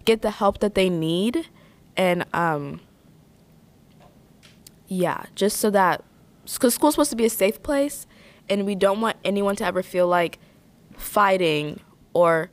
get 0.06 0.22
the 0.22 0.32
help 0.32 0.60
that 0.60 0.76
they 0.76 0.90
need, 0.90 1.48
and 1.96 2.26
um, 2.34 2.82
yeah, 4.90 5.24
just 5.36 5.58
so 5.58 5.70
that 5.70 6.04
because 6.44 6.74
school's 6.74 6.96
supposed 6.96 7.12
to 7.12 7.16
be 7.16 7.26
a 7.26 7.30
safe 7.30 7.62
place, 7.64 8.06
and 8.50 8.66
we 8.66 8.76
don't 8.76 9.00
want 9.02 9.16
anyone 9.24 9.56
to 9.58 9.64
ever 9.66 9.82
feel 9.84 10.08
like 10.08 10.40
fighting 10.98 11.80
or 12.14 12.50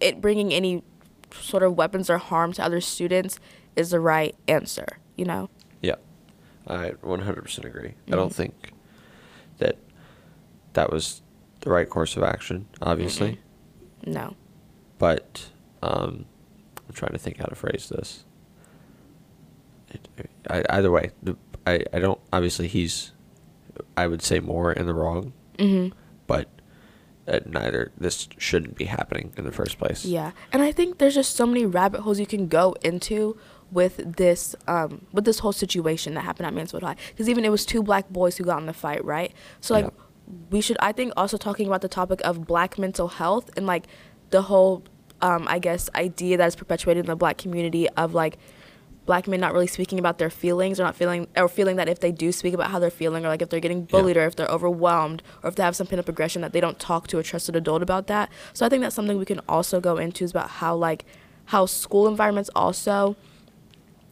it 0.00 0.20
bringing 0.20 0.52
any 0.52 0.82
sort 1.32 1.62
of 1.62 1.74
weapons 1.76 2.08
or 2.08 2.18
harm 2.18 2.52
to 2.52 2.62
other 2.64 2.80
students 2.80 3.40
is 3.76 3.90
the 3.90 4.00
right 4.00 4.36
answer. 4.46 4.86
You 5.16 5.24
know. 5.24 5.50
Yeah, 5.82 5.96
I 6.66 6.90
100% 7.02 7.64
agree. 7.64 7.94
I 8.06 8.10
Mhm. 8.10 8.14
don't 8.16 8.34
think 8.34 8.72
that 9.58 9.76
that 10.74 10.92
was 10.92 11.22
the 11.60 11.70
right 11.70 11.88
course 11.88 12.16
of 12.16 12.22
action, 12.22 12.66
obviously, 12.80 13.40
No. 14.06 14.36
but 14.98 15.48
um, 15.82 16.26
I'm 16.88 16.94
trying 16.94 17.12
to 17.12 17.18
think 17.18 17.38
how 17.38 17.46
to 17.46 17.54
phrase 17.56 17.88
this. 17.88 18.24
Either 20.50 20.90
way, 20.90 21.10
I, 21.66 21.84
I 21.92 21.98
don't. 21.98 22.20
Obviously, 22.32 22.68
he's, 22.68 23.12
I 23.96 24.06
would 24.06 24.22
say, 24.22 24.40
more 24.40 24.72
in 24.72 24.86
the 24.86 24.94
wrong, 24.94 25.32
Mhm. 25.58 25.92
but 26.26 26.48
uh, 27.26 27.40
neither. 27.46 27.92
This 27.98 28.28
shouldn't 28.38 28.76
be 28.76 28.84
happening 28.86 29.32
in 29.36 29.44
the 29.44 29.52
first 29.52 29.78
place. 29.78 30.04
Yeah, 30.04 30.32
and 30.52 30.62
I 30.62 30.72
think 30.72 30.98
there's 30.98 31.14
just 31.14 31.36
so 31.36 31.46
many 31.46 31.66
rabbit 31.66 32.00
holes 32.00 32.18
you 32.18 32.26
can 32.26 32.48
go 32.48 32.74
into 32.82 33.36
with 33.70 34.16
this 34.16 34.56
um, 34.66 35.06
with 35.12 35.24
this 35.26 35.40
whole 35.40 35.52
situation 35.52 36.14
that 36.14 36.22
happened 36.22 36.46
at 36.46 36.54
Mansfield 36.54 36.82
High. 36.82 36.96
Because 37.10 37.28
even 37.28 37.44
it 37.44 37.50
was 37.50 37.66
two 37.66 37.82
black 37.82 38.08
boys 38.08 38.36
who 38.38 38.44
got 38.44 38.60
in 38.60 38.66
the 38.66 38.72
fight, 38.72 39.04
right? 39.04 39.32
So 39.60 39.74
like, 39.74 39.84
Yeah. 39.84 39.90
we 40.50 40.62
should 40.62 40.78
I 40.80 40.92
think 40.92 41.12
also 41.16 41.36
talking 41.36 41.66
about 41.66 41.82
the 41.82 41.88
topic 41.88 42.20
of 42.24 42.46
black 42.46 42.78
mental 42.78 43.08
health 43.08 43.50
and 43.56 43.66
like 43.66 43.86
the 44.30 44.42
whole 44.42 44.84
um, 45.20 45.46
I 45.48 45.58
guess 45.58 45.90
idea 45.94 46.36
that 46.38 46.46
is 46.46 46.56
perpetuated 46.56 47.04
in 47.04 47.08
the 47.08 47.16
black 47.16 47.36
community 47.36 47.88
of 47.90 48.14
like 48.14 48.38
black 49.08 49.26
men 49.26 49.40
not 49.40 49.54
really 49.54 49.66
speaking 49.66 49.98
about 49.98 50.18
their 50.18 50.28
feelings 50.28 50.78
or 50.78 50.82
not 50.82 50.94
feeling 50.94 51.26
or 51.34 51.48
feeling 51.48 51.76
that 51.76 51.88
if 51.88 51.98
they 51.98 52.12
do 52.12 52.30
speak 52.30 52.52
about 52.52 52.70
how 52.70 52.78
they're 52.78 52.90
feeling 52.90 53.24
or 53.24 53.28
like 53.28 53.40
if 53.40 53.48
they're 53.48 53.58
getting 53.58 53.84
bullied 53.86 54.18
or 54.18 54.26
if 54.26 54.36
they're 54.36 54.46
overwhelmed 54.48 55.22
or 55.42 55.48
if 55.48 55.54
they 55.54 55.62
have 55.62 55.74
some 55.74 55.86
pent 55.86 55.98
up 55.98 56.10
aggression 56.10 56.42
that 56.42 56.52
they 56.52 56.60
don't 56.60 56.78
talk 56.78 57.06
to 57.06 57.18
a 57.18 57.22
trusted 57.22 57.56
adult 57.56 57.80
about 57.80 58.06
that. 58.06 58.30
So 58.52 58.66
I 58.66 58.68
think 58.68 58.82
that's 58.82 58.94
something 58.94 59.16
we 59.16 59.24
can 59.24 59.40
also 59.48 59.80
go 59.80 59.96
into 59.96 60.24
is 60.24 60.30
about 60.32 60.50
how 60.50 60.76
like 60.76 61.06
how 61.46 61.64
school 61.64 62.06
environments 62.06 62.50
also 62.54 63.16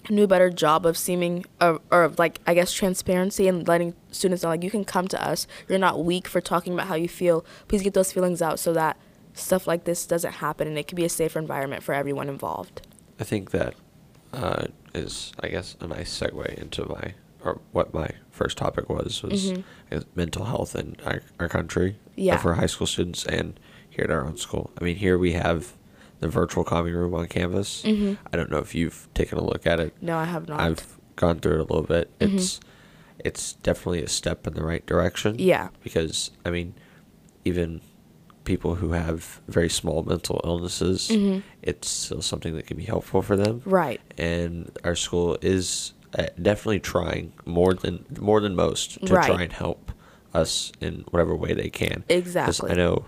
do 0.06 0.22
a 0.22 0.26
better 0.26 0.48
job 0.48 0.86
of 0.86 0.96
seeming 0.96 1.44
or, 1.60 1.78
or 1.90 2.04
of, 2.04 2.18
like 2.18 2.40
I 2.46 2.54
guess 2.54 2.72
transparency 2.72 3.48
and 3.48 3.68
letting 3.68 3.94
students 4.12 4.44
know 4.44 4.48
like 4.48 4.64
you 4.64 4.70
can 4.70 4.86
come 4.86 5.08
to 5.08 5.22
us. 5.22 5.46
You're 5.68 5.78
not 5.78 6.06
weak 6.06 6.26
for 6.26 6.40
talking 6.40 6.72
about 6.72 6.86
how 6.86 6.94
you 6.94 7.08
feel. 7.08 7.44
Please 7.68 7.82
get 7.82 7.92
those 7.92 8.12
feelings 8.12 8.40
out 8.40 8.58
so 8.58 8.72
that 8.72 8.96
stuff 9.34 9.66
like 9.66 9.84
this 9.84 10.06
doesn't 10.06 10.36
happen 10.36 10.66
and 10.66 10.78
it 10.78 10.86
can 10.88 10.96
be 10.96 11.04
a 11.04 11.10
safer 11.10 11.38
environment 11.38 11.82
for 11.82 11.92
everyone 11.92 12.30
involved. 12.30 12.80
I 13.20 13.24
think 13.24 13.50
that 13.50 13.74
uh, 14.32 14.66
is, 14.94 15.32
I 15.40 15.48
guess, 15.48 15.76
a 15.80 15.86
nice 15.86 16.18
segue 16.18 16.54
into 16.54 16.84
my 16.88 17.14
or 17.44 17.60
what 17.72 17.94
my 17.94 18.10
first 18.30 18.58
topic 18.58 18.88
was 18.88 19.22
was 19.22 19.52
Mhm. 19.52 20.04
Mental 20.16 20.44
health 20.46 20.74
in 20.74 20.96
our, 21.04 21.22
our 21.38 21.48
country 21.48 21.96
uh, 22.06 22.10
Yeah. 22.16 22.36
for 22.38 22.54
high 22.54 22.66
school 22.66 22.86
students 22.88 23.24
and 23.24 23.58
here 23.88 24.04
at 24.04 24.10
our 24.10 24.24
own 24.26 24.36
school. 24.36 24.70
I 24.80 24.82
mean, 24.84 24.96
here 24.96 25.16
we 25.16 25.32
have 25.32 25.74
the 26.20 26.28
virtual 26.28 26.64
common 26.64 26.94
room 26.94 27.14
on 27.14 27.26
campus. 27.28 27.82
Mhm. 27.84 28.18
I 28.32 28.36
don't 28.36 28.50
know 28.50 28.58
if 28.58 28.74
you've 28.74 29.06
taken 29.14 29.38
a 29.38 29.44
look 29.44 29.66
at 29.66 29.78
it. 29.80 29.94
No, 30.00 30.16
I 30.18 30.24
have 30.24 30.48
not. 30.48 30.60
I've 30.60 30.98
gone 31.14 31.38
through 31.38 31.54
it 31.54 31.60
a 31.60 31.64
little 31.72 31.82
bit. 31.82 32.10
Mhm. 32.18 32.34
It's 32.34 32.60
it's 33.24 33.52
definitely 33.54 34.02
a 34.02 34.08
step 34.08 34.46
in 34.46 34.54
the 34.54 34.64
right 34.64 34.84
direction. 34.86 35.36
Yeah. 35.38 35.68
Because 35.84 36.30
I 36.44 36.50
mean, 36.50 36.74
even 37.44 37.80
people 38.46 38.76
who 38.76 38.92
have 38.92 39.40
very 39.48 39.68
small 39.68 40.02
mental 40.04 40.40
illnesses, 40.44 41.08
Mhm. 41.12 41.42
it's 41.62 41.88
still 41.90 42.22
something 42.22 42.54
that 42.56 42.66
can 42.66 42.78
be 42.78 42.84
helpful 42.84 43.20
for 43.20 43.36
them. 43.36 43.60
Right. 43.66 44.00
And 44.16 44.70
our 44.84 44.94
school 44.96 45.36
is 45.42 45.92
uh, 46.18 46.26
definitely 46.40 46.80
trying 46.80 47.32
more 47.44 47.74
than 47.74 48.06
more 48.18 48.40
than 48.40 48.54
most 48.54 49.04
to 49.04 49.12
Right. 49.14 49.26
try 49.26 49.42
and 49.42 49.52
help 49.52 49.92
us 50.32 50.72
in 50.80 51.04
whatever 51.10 51.34
way 51.36 51.52
they 51.52 51.68
can. 51.68 52.04
Exactly. 52.08 52.68
Because 52.68 52.70
I 52.70 52.74
know 52.82 53.04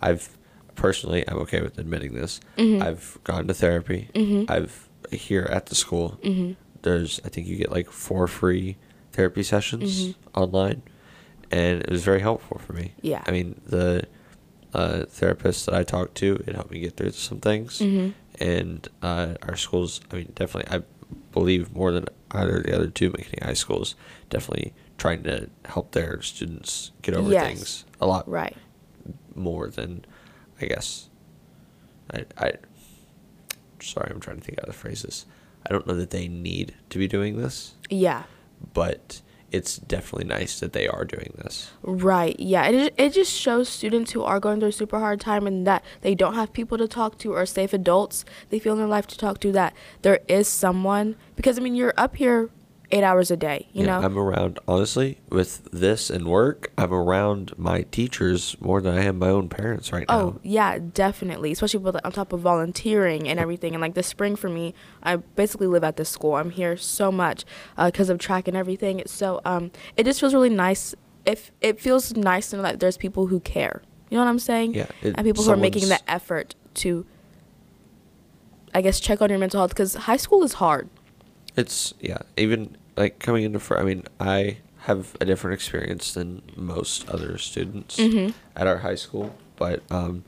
I've 0.00 0.28
personally 0.76 1.24
I'm 1.26 1.38
okay 1.38 1.60
with 1.62 1.78
admitting 1.78 2.14
this. 2.14 2.38
Mhm. 2.56 2.80
I've 2.82 3.18
gone 3.24 3.48
to 3.48 3.54
therapy. 3.54 4.08
Mhm. 4.14 4.48
I've 4.48 4.88
here 5.10 5.48
at 5.50 5.66
the 5.66 5.74
school. 5.74 6.18
Mhm. 6.22 6.54
There's 6.82 7.18
I 7.24 7.28
think 7.28 7.48
you 7.48 7.56
get 7.56 7.72
like 7.72 7.90
four 7.90 8.28
free 8.28 8.76
therapy 9.12 9.42
sessions 9.42 10.08
Mhm. 10.08 10.14
online, 10.34 10.82
and 11.50 11.80
it 11.82 11.90
was 11.90 12.04
very 12.04 12.20
helpful 12.20 12.58
for 12.64 12.72
me. 12.74 12.92
Yeah. 13.00 13.22
I 13.26 13.30
mean 13.32 13.60
the 13.66 14.04
uh, 14.74 15.04
therapist 15.08 15.66
that 15.66 15.74
I 15.74 15.82
talked 15.84 16.16
to, 16.16 16.42
it 16.46 16.54
helped 16.54 16.70
me 16.72 16.80
get 16.80 16.96
through 16.96 17.12
some 17.12 17.38
things, 17.40 17.78
Mhm. 17.78 18.12
and 18.40 18.88
uh, 19.02 19.34
our 19.42 19.56
schools. 19.56 20.00
I 20.12 20.16
mean, 20.16 20.32
definitely, 20.34 20.76
I 20.76 20.82
believe 21.32 21.72
more 21.74 21.92
than 21.92 22.06
either 22.32 22.58
of 22.58 22.64
the 22.64 22.74
other 22.74 22.88
two 22.88 23.10
McKinney 23.10 23.42
high 23.42 23.54
schools, 23.54 23.94
definitely 24.30 24.72
trying 24.98 25.22
to 25.24 25.48
help 25.66 25.92
their 25.92 26.20
students 26.22 26.90
get 27.02 27.14
over 27.14 27.30
Yes. 27.30 27.46
things 27.46 27.84
a 28.00 28.06
lot 28.06 28.28
Right. 28.28 28.56
more 29.34 29.68
than, 29.68 30.04
I 30.60 30.66
guess. 30.66 31.08
I 32.12 32.24
I. 32.36 32.52
Sorry, 33.80 34.10
I'm 34.10 34.20
trying 34.20 34.38
to 34.38 34.42
think 34.44 34.58
how 34.60 34.64
to 34.66 34.72
phrase 34.72 35.02
this. 35.02 35.26
I 35.66 35.72
don't 35.72 35.86
know 35.86 35.94
that 35.96 36.10
they 36.10 36.26
need 36.28 36.74
to 36.90 36.98
be 36.98 37.06
doing 37.06 37.36
this, 37.36 37.74
Yeah. 37.90 38.24
but 38.72 39.20
it's 39.54 39.76
definitely 39.76 40.26
nice 40.26 40.58
that 40.58 40.72
they 40.72 40.88
are 40.88 41.04
doing 41.04 41.32
this. 41.38 41.70
Right. 41.82 42.34
Yeah. 42.40 42.66
It, 42.66 42.94
it 42.98 43.12
just 43.12 43.32
shows 43.32 43.68
students 43.68 44.10
who 44.10 44.24
are 44.24 44.40
going 44.40 44.58
through 44.58 44.70
a 44.70 44.72
super 44.72 44.98
hard 44.98 45.20
time 45.20 45.46
and 45.46 45.64
that 45.64 45.84
they 46.00 46.16
don't 46.16 46.34
have 46.34 46.52
people 46.52 46.76
to 46.78 46.88
talk 46.88 47.18
to 47.18 47.32
or 47.32 47.46
safe 47.46 47.72
adults 47.72 48.24
they 48.50 48.58
feel 48.58 48.72
in 48.72 48.80
their 48.80 48.88
life 48.88 49.06
to 49.06 49.16
talk 49.16 49.38
to 49.40 49.52
that 49.52 49.72
there 50.02 50.18
is 50.26 50.48
someone 50.48 51.14
because 51.36 51.56
I 51.56 51.62
mean 51.62 51.76
you're 51.76 51.94
up 51.96 52.16
here 52.16 52.50
eight 52.90 53.02
hours 53.02 53.30
a 53.30 53.36
day. 53.36 53.68
You 53.72 53.84
Yeah, 53.84 53.98
know. 53.98 54.06
I'm 54.06 54.18
around 54.18 54.58
honestly 54.68 55.18
with 55.30 55.68
this 55.72 56.10
and 56.10 56.28
work. 56.28 56.70
I'm 56.78 56.92
around 56.92 57.52
my 57.58 57.82
teachers 57.90 58.56
more 58.60 58.80
than 58.80 58.94
I 58.96 59.04
am 59.04 59.18
my 59.18 59.28
own 59.30 59.48
parents 59.48 59.92
right 59.92 60.04
Oh 60.08 60.18
now. 60.34 60.40
yeah, 60.42 60.78
definitely. 60.78 61.52
Especially 61.52 61.80
with 61.80 61.96
on 62.04 62.12
top 62.12 62.32
of 62.32 62.40
volunteering 62.40 63.28
and 63.28 63.40
everything. 63.40 63.74
And 63.74 63.80
like 63.80 63.94
this 63.94 64.06
spring 64.06 64.36
for 64.36 64.48
me, 64.48 64.74
I 65.02 65.16
basically 65.16 65.66
live 65.66 65.82
at 65.82 65.96
this 65.96 66.08
school. 66.10 66.34
I'm 66.34 66.50
here 66.50 66.76
so 66.76 67.10
much 67.10 67.44
because 67.76 68.10
of 68.10 68.18
track 68.18 68.46
and 68.48 68.56
everything. 68.56 69.02
So 69.06 69.40
um, 69.44 69.70
it 69.96 70.04
just 70.04 70.20
feels 70.20 70.34
really 70.34 70.50
nice. 70.50 70.94
If 71.26 71.50
it 71.62 71.80
feels 71.80 72.14
nice 72.14 72.50
to 72.50 72.56
know 72.56 72.62
that 72.62 72.80
there's 72.80 72.98
people 72.98 73.26
who 73.28 73.40
care. 73.40 73.82
You 74.10 74.18
know 74.18 74.24
what 74.24 74.30
I'm 74.30 74.38
saying? 74.38 74.74
Yeah, 74.74 74.86
it- 75.02 75.14
and 75.16 75.24
people 75.24 75.42
who 75.42 75.50
are 75.50 75.56
making 75.56 75.88
the 75.88 75.98
effort 76.08 76.54
to, 76.74 77.06
I 78.74 78.82
guess, 78.82 79.00
check 79.00 79.22
on 79.22 79.30
your 79.30 79.38
mental 79.38 79.60
health 79.60 79.70
because 79.70 79.94
high 79.94 80.16
school 80.18 80.42
is 80.44 80.54
hard. 80.54 80.88
It's 81.56 81.94
yeah, 82.00 82.18
even 82.36 82.76
like 82.96 83.18
coming 83.18 83.44
into 83.44 83.58
fr- 83.60 83.78
I 83.78 83.82
mean, 83.84 84.04
I 84.20 84.58
have 84.80 85.16
a 85.20 85.24
different 85.24 85.54
experience 85.54 86.12
than 86.12 86.42
most 86.56 87.08
other 87.08 87.38
students 87.38 87.96
Mhm. 87.96 88.34
at 88.56 88.66
our 88.66 88.78
high 88.78 88.96
school, 88.96 89.34
but 89.56 89.82
um, 89.90 90.24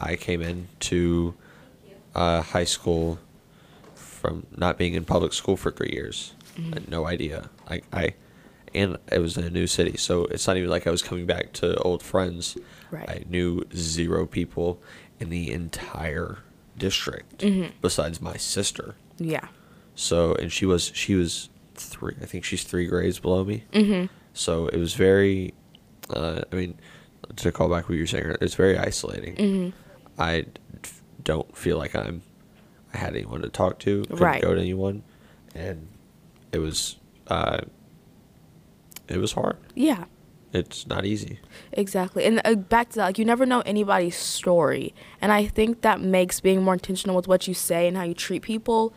I 0.00 0.16
came 0.16 0.42
into 0.42 1.34
uh, 2.14 2.42
high 2.42 2.64
school 2.64 3.18
from 3.94 4.46
not 4.56 4.76
being 4.78 4.94
in 4.94 5.04
public 5.04 5.32
school 5.32 5.56
for 5.56 5.70
three 5.70 5.90
years. 5.92 6.34
I 6.58 6.74
had 6.74 6.88
no 6.88 7.06
idea. 7.06 7.50
I, 7.68 7.80
I 7.92 8.14
and 8.74 8.98
it 9.10 9.18
was 9.20 9.36
in 9.36 9.44
a 9.44 9.50
new 9.50 9.66
city, 9.66 9.96
so 9.96 10.24
it's 10.26 10.46
not 10.46 10.56
even 10.56 10.68
like 10.70 10.86
I 10.86 10.90
was 10.90 11.02
coming 11.02 11.26
back 11.26 11.52
to 11.54 11.76
old 11.78 12.02
friends. 12.02 12.56
Right. 12.90 13.08
I 13.08 13.24
knew 13.28 13.62
zero 13.74 14.26
people 14.26 14.80
in 15.20 15.30
the 15.30 15.50
entire 15.52 16.38
district 16.76 17.38
Mhm. 17.38 17.72
besides 17.80 18.20
my 18.20 18.36
sister. 18.36 18.94
Yeah. 19.18 19.48
So 19.94 20.34
and 20.34 20.52
she 20.52 20.66
was 20.66 20.90
she 20.94 21.14
was 21.14 21.48
three. 21.74 22.14
I 22.20 22.26
think 22.26 22.44
she's 22.44 22.64
three 22.64 22.86
grades 22.86 23.18
below 23.18 23.44
me. 23.44 23.64
Mhm. 23.72 24.08
So 24.32 24.66
it 24.68 24.78
was 24.78 24.94
very. 24.94 25.54
Uh, 26.10 26.42
I 26.52 26.56
mean, 26.56 26.78
to 27.36 27.50
call 27.52 27.68
back 27.68 27.88
what 27.88 27.94
you 27.94 28.02
were 28.02 28.06
saying, 28.06 28.36
it's 28.40 28.54
very 28.54 28.76
isolating. 28.78 29.34
Mhm. 29.36 29.72
I 30.18 30.46
don't 31.22 31.56
feel 31.56 31.78
like 31.78 31.94
I'm 31.94 32.22
I 32.92 32.98
had 32.98 33.14
anyone 33.16 33.42
to 33.42 33.48
talk 33.48 33.78
to, 33.80 34.02
couldn't 34.02 34.18
Right. 34.20 34.42
go 34.42 34.54
to 34.54 34.60
anyone, 34.60 35.02
and 35.54 35.88
it 36.52 36.58
was 36.58 36.96
uh, 37.28 37.60
it 39.08 39.18
was 39.18 39.32
hard. 39.32 39.56
Yeah. 39.74 40.04
It's 40.52 40.86
not 40.86 41.04
easy. 41.04 41.40
Exactly. 41.72 42.22
And 42.24 42.40
uh, 42.44 42.54
back 42.54 42.90
to 42.90 42.96
that, 42.96 43.04
like, 43.06 43.18
you 43.18 43.24
never 43.24 43.44
know 43.44 43.60
anybody's 43.66 44.14
story. 44.16 44.94
And 45.20 45.32
I 45.32 45.46
think 45.46 45.80
that 45.80 46.00
makes 46.00 46.38
being 46.38 46.62
more 46.62 46.74
intentional 46.74 47.16
with 47.16 47.26
what 47.26 47.48
you 47.48 47.54
say 47.54 47.88
and 47.88 47.96
how 47.96 48.04
you 48.04 48.14
treat 48.14 48.42
people 48.42 48.94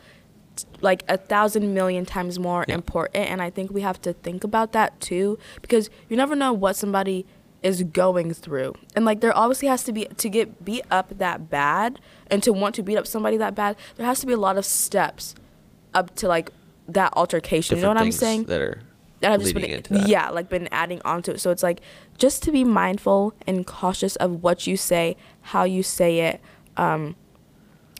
like 0.80 1.04
a 1.08 1.16
thousand 1.16 1.74
million 1.74 2.04
times 2.06 2.38
more 2.38 2.64
Yeah. 2.68 2.74
important. 2.74 3.28
And 3.30 3.40
I 3.42 3.50
think 3.50 3.70
we 3.70 3.80
have 3.82 4.00
to 4.02 4.12
think 4.12 4.44
about 4.44 4.72
that 4.72 4.98
too 5.00 5.38
because 5.62 5.90
you 6.08 6.16
never 6.16 6.34
know 6.34 6.52
what 6.52 6.76
somebody 6.76 7.26
is 7.62 7.82
going 7.82 8.32
through. 8.34 8.74
And 8.94 9.04
like, 9.04 9.20
there 9.20 9.36
obviously 9.36 9.66
has 9.68 9.82
to 9.84 9.92
be, 9.92 10.04
to 10.06 10.28
get 10.28 10.64
beat 10.64 10.84
up 10.90 11.18
that 11.18 11.50
bad 11.50 12.00
and 12.30 12.42
to 12.44 12.52
want 12.52 12.74
to 12.76 12.82
beat 12.82 12.96
up 12.96 13.06
somebody 13.06 13.36
that 13.38 13.54
bad, 13.54 13.76
there 13.96 14.06
has 14.06 14.20
to 14.20 14.26
be 14.26 14.32
a 14.32 14.36
lot 14.36 14.56
of 14.56 14.64
steps 14.64 15.34
up 15.94 16.14
to 16.16 16.28
like 16.28 16.50
that 16.88 17.12
altercation. 17.16 17.76
you 17.76 17.82
know 17.82 17.88
what 17.88 17.98
I'm 17.98 18.12
saying? 18.12 18.44
That 18.44 18.60
are 18.60 18.80
that 19.20 19.32
have 19.32 19.40
just 19.40 19.52
been 19.54 19.64
into 19.64 19.94
that. 19.94 20.06
yeah 20.08 20.30
like 20.30 20.48
been 20.48 20.68
adding 20.70 21.02
onto 21.04 21.32
it 21.32 21.40
so 21.40 21.50
it's 21.50 21.64
like 21.64 21.80
just 22.18 22.40
to 22.44 22.52
be 22.52 22.62
mindful 22.62 23.34
and 23.48 23.66
cautious 23.66 24.14
of 24.16 24.44
what 24.44 24.64
you 24.68 24.76
say 24.76 25.16
how 25.40 25.64
you 25.64 25.82
say 25.82 26.20
it 26.20 26.40
um, 26.76 27.16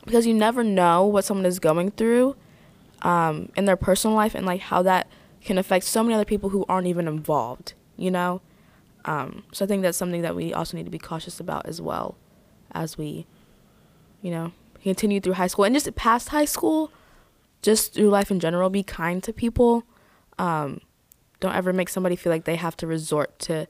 because 0.04 0.28
you 0.28 0.32
never 0.32 0.62
know 0.62 1.04
what 1.04 1.24
someone 1.24 1.44
is 1.44 1.58
going 1.58 1.90
through 1.90 2.36
um, 3.02 3.50
in 3.56 3.64
their 3.64 3.76
personal 3.76 4.16
life 4.16 4.34
and 4.34 4.46
like 4.46 4.60
how 4.60 4.82
that 4.82 5.08
can 5.42 5.58
affect 5.58 5.84
so 5.84 6.02
many 6.02 6.14
other 6.14 6.24
people 6.24 6.50
who 6.50 6.64
aren't 6.68 6.86
even 6.86 7.06
involved 7.08 7.74
you 7.96 8.10
know? 8.10 8.40
Um, 9.04 9.44
so 9.52 9.64
i 9.64 9.68
think 9.68 9.82
that's 9.82 9.96
something 9.96 10.22
that 10.22 10.36
we 10.36 10.52
also 10.52 10.76
need 10.76 10.84
to 10.84 10.90
be 10.90 10.98
cautious 10.98 11.40
about 11.40 11.66
as 11.66 11.80
well 11.80 12.16
as 12.72 12.98
we 12.98 13.26
you 14.20 14.30
know 14.30 14.52
continue 14.82 15.20
through 15.20 15.34
high 15.34 15.46
school 15.46 15.64
and 15.64 15.74
just 15.74 15.94
past 15.94 16.28
high 16.28 16.44
school 16.44 16.92
just 17.62 17.94
through 17.94 18.08
life 18.08 18.30
in 18.30 18.40
general 18.40 18.70
be 18.70 18.82
kind 18.82 19.22
to 19.24 19.32
people. 19.32 19.84
Um, 20.38 20.80
don't 21.40 21.54
ever 21.54 21.72
make 21.72 21.88
somebody 21.88 22.16
feel 22.16 22.32
like 22.32 22.44
they 22.44 22.56
have 22.56 22.76
to 22.78 22.86
resort 22.86 23.38
to 23.40 23.66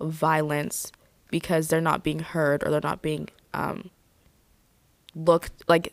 violence 0.00 0.92
because 1.30 1.68
they're 1.68 1.80
not 1.80 2.02
being 2.02 2.20
heard 2.20 2.64
or 2.64 2.70
they're 2.70 2.80
not 2.80 3.02
being 3.02 3.28
um, 3.54 3.90
looked 5.14 5.52
like 5.68 5.92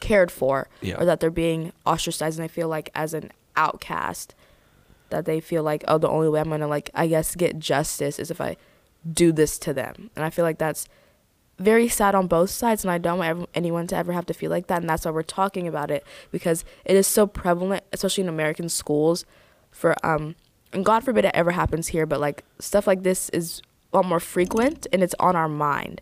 cared 0.00 0.30
for 0.30 0.68
Yeah. 0.80 0.96
or 0.98 1.04
that 1.04 1.20
they're 1.20 1.30
being 1.30 1.72
ostracized 1.86 2.38
and 2.38 2.44
they 2.48 2.52
feel 2.52 2.68
like 2.68 2.90
as 2.94 3.14
an 3.14 3.30
outcast 3.56 4.34
that 5.10 5.24
they 5.24 5.40
feel 5.40 5.62
like 5.62 5.84
oh 5.88 5.98
the 5.98 6.08
only 6.08 6.28
way 6.28 6.40
i'm 6.40 6.48
gonna 6.48 6.66
like 6.68 6.88
i 6.94 7.06
guess 7.06 7.34
get 7.34 7.58
justice 7.58 8.18
is 8.18 8.30
if 8.30 8.40
i 8.40 8.56
do 9.12 9.32
this 9.32 9.58
to 9.58 9.72
them 9.74 10.10
and 10.16 10.24
i 10.24 10.30
feel 10.30 10.44
like 10.44 10.58
that's 10.58 10.86
very 11.58 11.88
sad 11.88 12.14
on 12.14 12.26
both 12.26 12.48
sides 12.48 12.84
and 12.84 12.90
i 12.90 12.96
don't 12.96 13.18
want 13.18 13.48
anyone 13.54 13.86
to 13.86 13.96
ever 13.96 14.12
have 14.12 14.24
to 14.24 14.32
feel 14.32 14.50
like 14.50 14.68
that 14.68 14.80
and 14.80 14.88
that's 14.88 15.04
why 15.04 15.10
we're 15.10 15.22
talking 15.22 15.66
about 15.68 15.90
it 15.90 16.04
because 16.30 16.64
it 16.84 16.96
is 16.96 17.06
so 17.06 17.26
prevalent 17.26 17.82
especially 17.92 18.22
in 18.22 18.28
american 18.28 18.68
schools 18.68 19.24
for 19.70 19.94
um 20.06 20.34
and 20.72 20.84
god 20.84 21.02
forbid 21.04 21.24
it 21.24 21.32
ever 21.34 21.50
happens 21.50 21.88
here 21.88 22.06
but 22.06 22.20
like 22.20 22.44
stuff 22.58 22.86
like 22.86 23.02
this 23.02 23.28
is 23.30 23.60
a 23.92 23.96
lot 23.96 24.06
more 24.06 24.20
frequent 24.20 24.86
and 24.92 25.02
it's 25.02 25.14
on 25.18 25.34
our 25.36 25.48
mind 25.48 26.00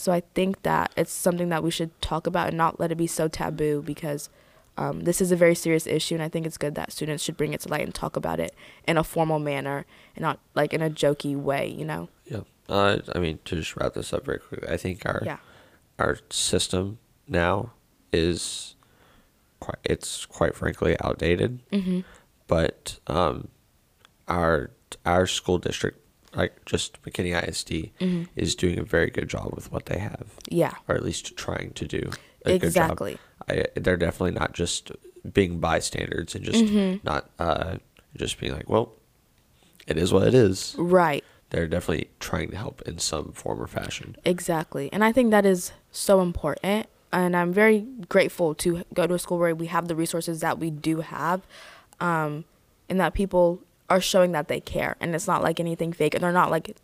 so 0.00 0.12
i 0.12 0.20
think 0.34 0.62
that 0.62 0.90
it's 0.96 1.12
something 1.12 1.48
that 1.50 1.62
we 1.62 1.70
should 1.70 1.90
talk 2.00 2.26
about 2.26 2.48
and 2.48 2.56
not 2.56 2.80
let 2.80 2.90
it 2.92 2.96
be 2.96 3.06
so 3.06 3.28
taboo 3.28 3.82
because 3.82 4.28
um, 4.76 5.00
this 5.00 5.20
is 5.20 5.30
a 5.30 5.36
very 5.36 5.54
serious 5.54 5.86
issue 5.86 6.14
and 6.14 6.22
i 6.22 6.28
think 6.28 6.46
it's 6.46 6.56
good 6.56 6.74
that 6.74 6.90
students 6.92 7.22
should 7.22 7.36
bring 7.36 7.52
it 7.52 7.60
to 7.60 7.68
light 7.68 7.84
and 7.84 7.94
talk 7.94 8.16
about 8.16 8.40
it 8.40 8.54
in 8.88 8.96
a 8.96 9.04
formal 9.04 9.38
manner 9.38 9.84
and 10.16 10.22
not 10.22 10.38
like 10.54 10.72
in 10.72 10.80
a 10.82 10.88
jokey 10.90 11.36
way 11.36 11.68
you 11.68 11.84
know 11.84 12.08
Yeah. 12.24 12.40
Uh, 12.68 12.98
I 13.14 13.18
mean, 13.18 13.40
to 13.46 13.56
just 13.56 13.74
wrap 13.76 13.94
this 13.94 14.12
up 14.12 14.24
very 14.24 14.38
quickly, 14.38 14.68
I 14.68 14.76
think 14.76 15.04
our 15.04 15.22
Yeah. 15.24 15.38
our 15.98 16.18
system 16.30 16.98
now 17.26 17.72
is 18.12 18.76
quite 19.58 19.78
it's 19.82 20.24
quite 20.24 20.54
frankly 20.54 20.96
outdated. 21.02 21.58
mm-hmm. 21.72 22.00
But 22.46 22.98
um, 23.08 23.48
our 24.28 24.70
our 25.04 25.26
school 25.26 25.58
district, 25.58 25.98
like 26.34 26.64
just 26.64 27.02
McKinney 27.02 27.34
ISD, 27.34 27.90
Mhm. 28.00 28.28
is 28.36 28.54
doing 28.54 28.78
a 28.78 28.82
very 28.84 29.10
good 29.10 29.28
job 29.28 29.52
with 29.54 29.70
what 29.72 29.86
they 29.86 29.98
have, 29.98 30.26
yeah 30.48 30.74
or 30.88 30.94
at 30.94 31.04
least 31.04 31.36
trying 31.36 31.72
to 31.74 31.86
do 31.86 32.10
a 32.46 32.54
Exactly. 32.54 33.12
good 33.48 33.56
job. 33.56 33.66
I, 33.74 33.80
they're 33.80 33.96
definitely 33.96 34.38
not 34.38 34.52
just 34.54 34.92
being 35.32 35.58
bystanders 35.60 36.34
and 36.34 36.44
just 36.44 36.64
Mhm. 36.64 37.00
not 37.04 37.30
uh, 37.38 37.76
just 38.16 38.38
being 38.40 38.52
like, 38.52 38.68
well, 38.68 38.92
it 39.86 39.96
is 39.98 40.12
what 40.12 40.26
it 40.28 40.34
is. 40.34 40.74
right 40.78 41.24
They're 41.50 41.66
definitely 41.66 42.10
trying 42.20 42.50
to 42.50 42.56
help 42.56 42.80
in 42.82 42.98
some 42.98 43.32
form 43.32 43.60
or 43.60 43.66
fashion. 43.66 44.14
Exactly. 44.24 44.88
And 44.92 45.02
I 45.04 45.10
think 45.12 45.32
that 45.32 45.44
is 45.44 45.72
so 45.90 46.20
important. 46.20 46.86
And 47.12 47.36
I'm 47.36 47.52
very 47.52 47.86
grateful 48.08 48.54
to 48.54 48.84
go 48.94 49.08
to 49.08 49.14
a 49.14 49.18
school 49.18 49.38
where 49.38 49.52
we 49.54 49.66
have 49.66 49.88
the 49.88 49.96
resources 49.96 50.38
that 50.40 50.60
we 50.60 50.70
do 50.70 51.00
have 51.00 51.42
um, 51.98 52.44
and 52.88 53.00
that 53.00 53.14
people 53.14 53.60
are 53.90 54.00
showing 54.00 54.32
that 54.32 54.48
they 54.48 54.60
care. 54.60 54.96
And 55.00 55.14
it's 55.14 55.26
not 55.26 55.42
like 55.42 55.58
anything 55.58 55.92
fake. 55.92 56.14
And 56.14 56.22
they're 56.22 56.32
not 56.32 56.50
like 56.50 56.76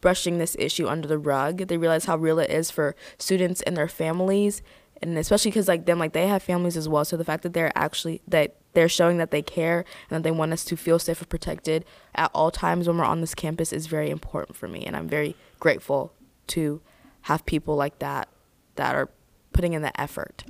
brushing 0.00 0.38
this 0.38 0.56
issue 0.58 0.88
under 0.88 1.06
the 1.06 1.18
rug. 1.18 1.68
They 1.68 1.76
realize 1.76 2.06
how 2.06 2.16
real 2.16 2.38
it 2.38 2.50
is 2.50 2.70
for 2.70 2.96
students 3.18 3.60
and 3.62 3.76
their 3.76 3.88
families. 3.88 4.62
And 5.02 5.16
especially 5.18 5.50
because 5.50 5.68
like 5.68 5.84
them, 5.84 5.98
like 5.98 6.14
they 6.14 6.26
have 6.26 6.42
families 6.42 6.76
as 6.76 6.88
well. 6.88 7.04
So 7.04 7.16
the 7.16 7.24
fact 7.24 7.42
that 7.42 7.52
they're 7.52 7.72
actually, 7.76 8.22
that 8.26 8.56
they're 8.72 8.88
showing 8.88 9.18
that 9.18 9.30
they 9.30 9.42
care 9.42 9.84
and 10.08 10.16
that 10.16 10.22
they 10.22 10.30
want 10.30 10.52
us 10.52 10.64
to 10.64 10.76
feel 10.76 10.98
safe 10.98 11.20
and 11.20 11.28
protected 11.28 11.84
at 12.14 12.30
all 12.34 12.50
times 12.50 12.88
when 12.88 12.96
we're 12.96 13.04
on 13.04 13.20
this 13.20 13.34
campus 13.34 13.72
is 13.72 13.86
very 13.86 14.10
important 14.10 14.56
for 14.56 14.66
me. 14.66 14.84
And 14.84 14.96
I'm 14.96 15.08
very 15.08 15.36
grateful 15.58 16.14
to 16.48 16.80
have 17.22 17.44
people 17.44 17.76
like 17.76 17.98
that 17.98 18.28
that 18.76 18.94
are 18.94 19.10
putting 19.52 19.74
in 19.74 19.82
the 19.82 19.98
effort. 20.00 20.44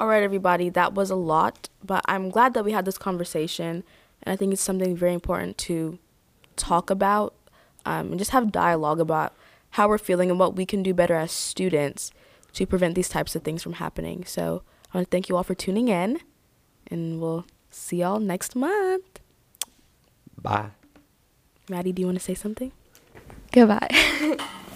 All 0.00 0.08
right, 0.08 0.22
everybody, 0.22 0.68
that 0.70 0.94
was 0.94 1.10
a 1.10 1.16
lot, 1.16 1.68
but 1.84 2.04
I'm 2.06 2.30
glad 2.30 2.54
that 2.54 2.64
we 2.64 2.72
had 2.72 2.84
this 2.84 2.98
conversation. 2.98 3.84
And 4.28 4.34
I 4.34 4.36
think 4.36 4.52
it's 4.52 4.60
something 4.60 4.94
very 4.94 5.14
important 5.14 5.56
to 5.56 5.98
talk 6.54 6.90
about 6.90 7.34
um, 7.86 8.10
and 8.10 8.18
just 8.18 8.32
have 8.32 8.52
dialogue 8.52 9.00
about 9.00 9.32
how 9.70 9.88
we're 9.88 9.96
feeling 9.96 10.28
and 10.28 10.38
what 10.38 10.54
we 10.54 10.66
can 10.66 10.82
do 10.82 10.92
better 10.92 11.14
as 11.14 11.32
students 11.32 12.12
to 12.52 12.66
prevent 12.66 12.94
these 12.94 13.08
types 13.08 13.34
of 13.34 13.42
things 13.42 13.62
from 13.62 13.74
happening. 13.74 14.26
So 14.26 14.64
I 14.92 14.98
want 14.98 15.06
to 15.06 15.10
thank 15.10 15.30
you 15.30 15.36
all 15.38 15.44
for 15.44 15.54
tuning 15.54 15.88
in, 15.88 16.20
and 16.90 17.22
we'll 17.22 17.46
see 17.70 18.00
y'all 18.00 18.20
next 18.20 18.54
month. 18.54 19.20
Bye. 20.36 20.72
Maddie, 21.70 21.92
do 21.92 22.00
you 22.00 22.06
want 22.06 22.18
to 22.18 22.24
say 22.24 22.34
something? 22.34 22.70
Goodbye. 23.50 23.88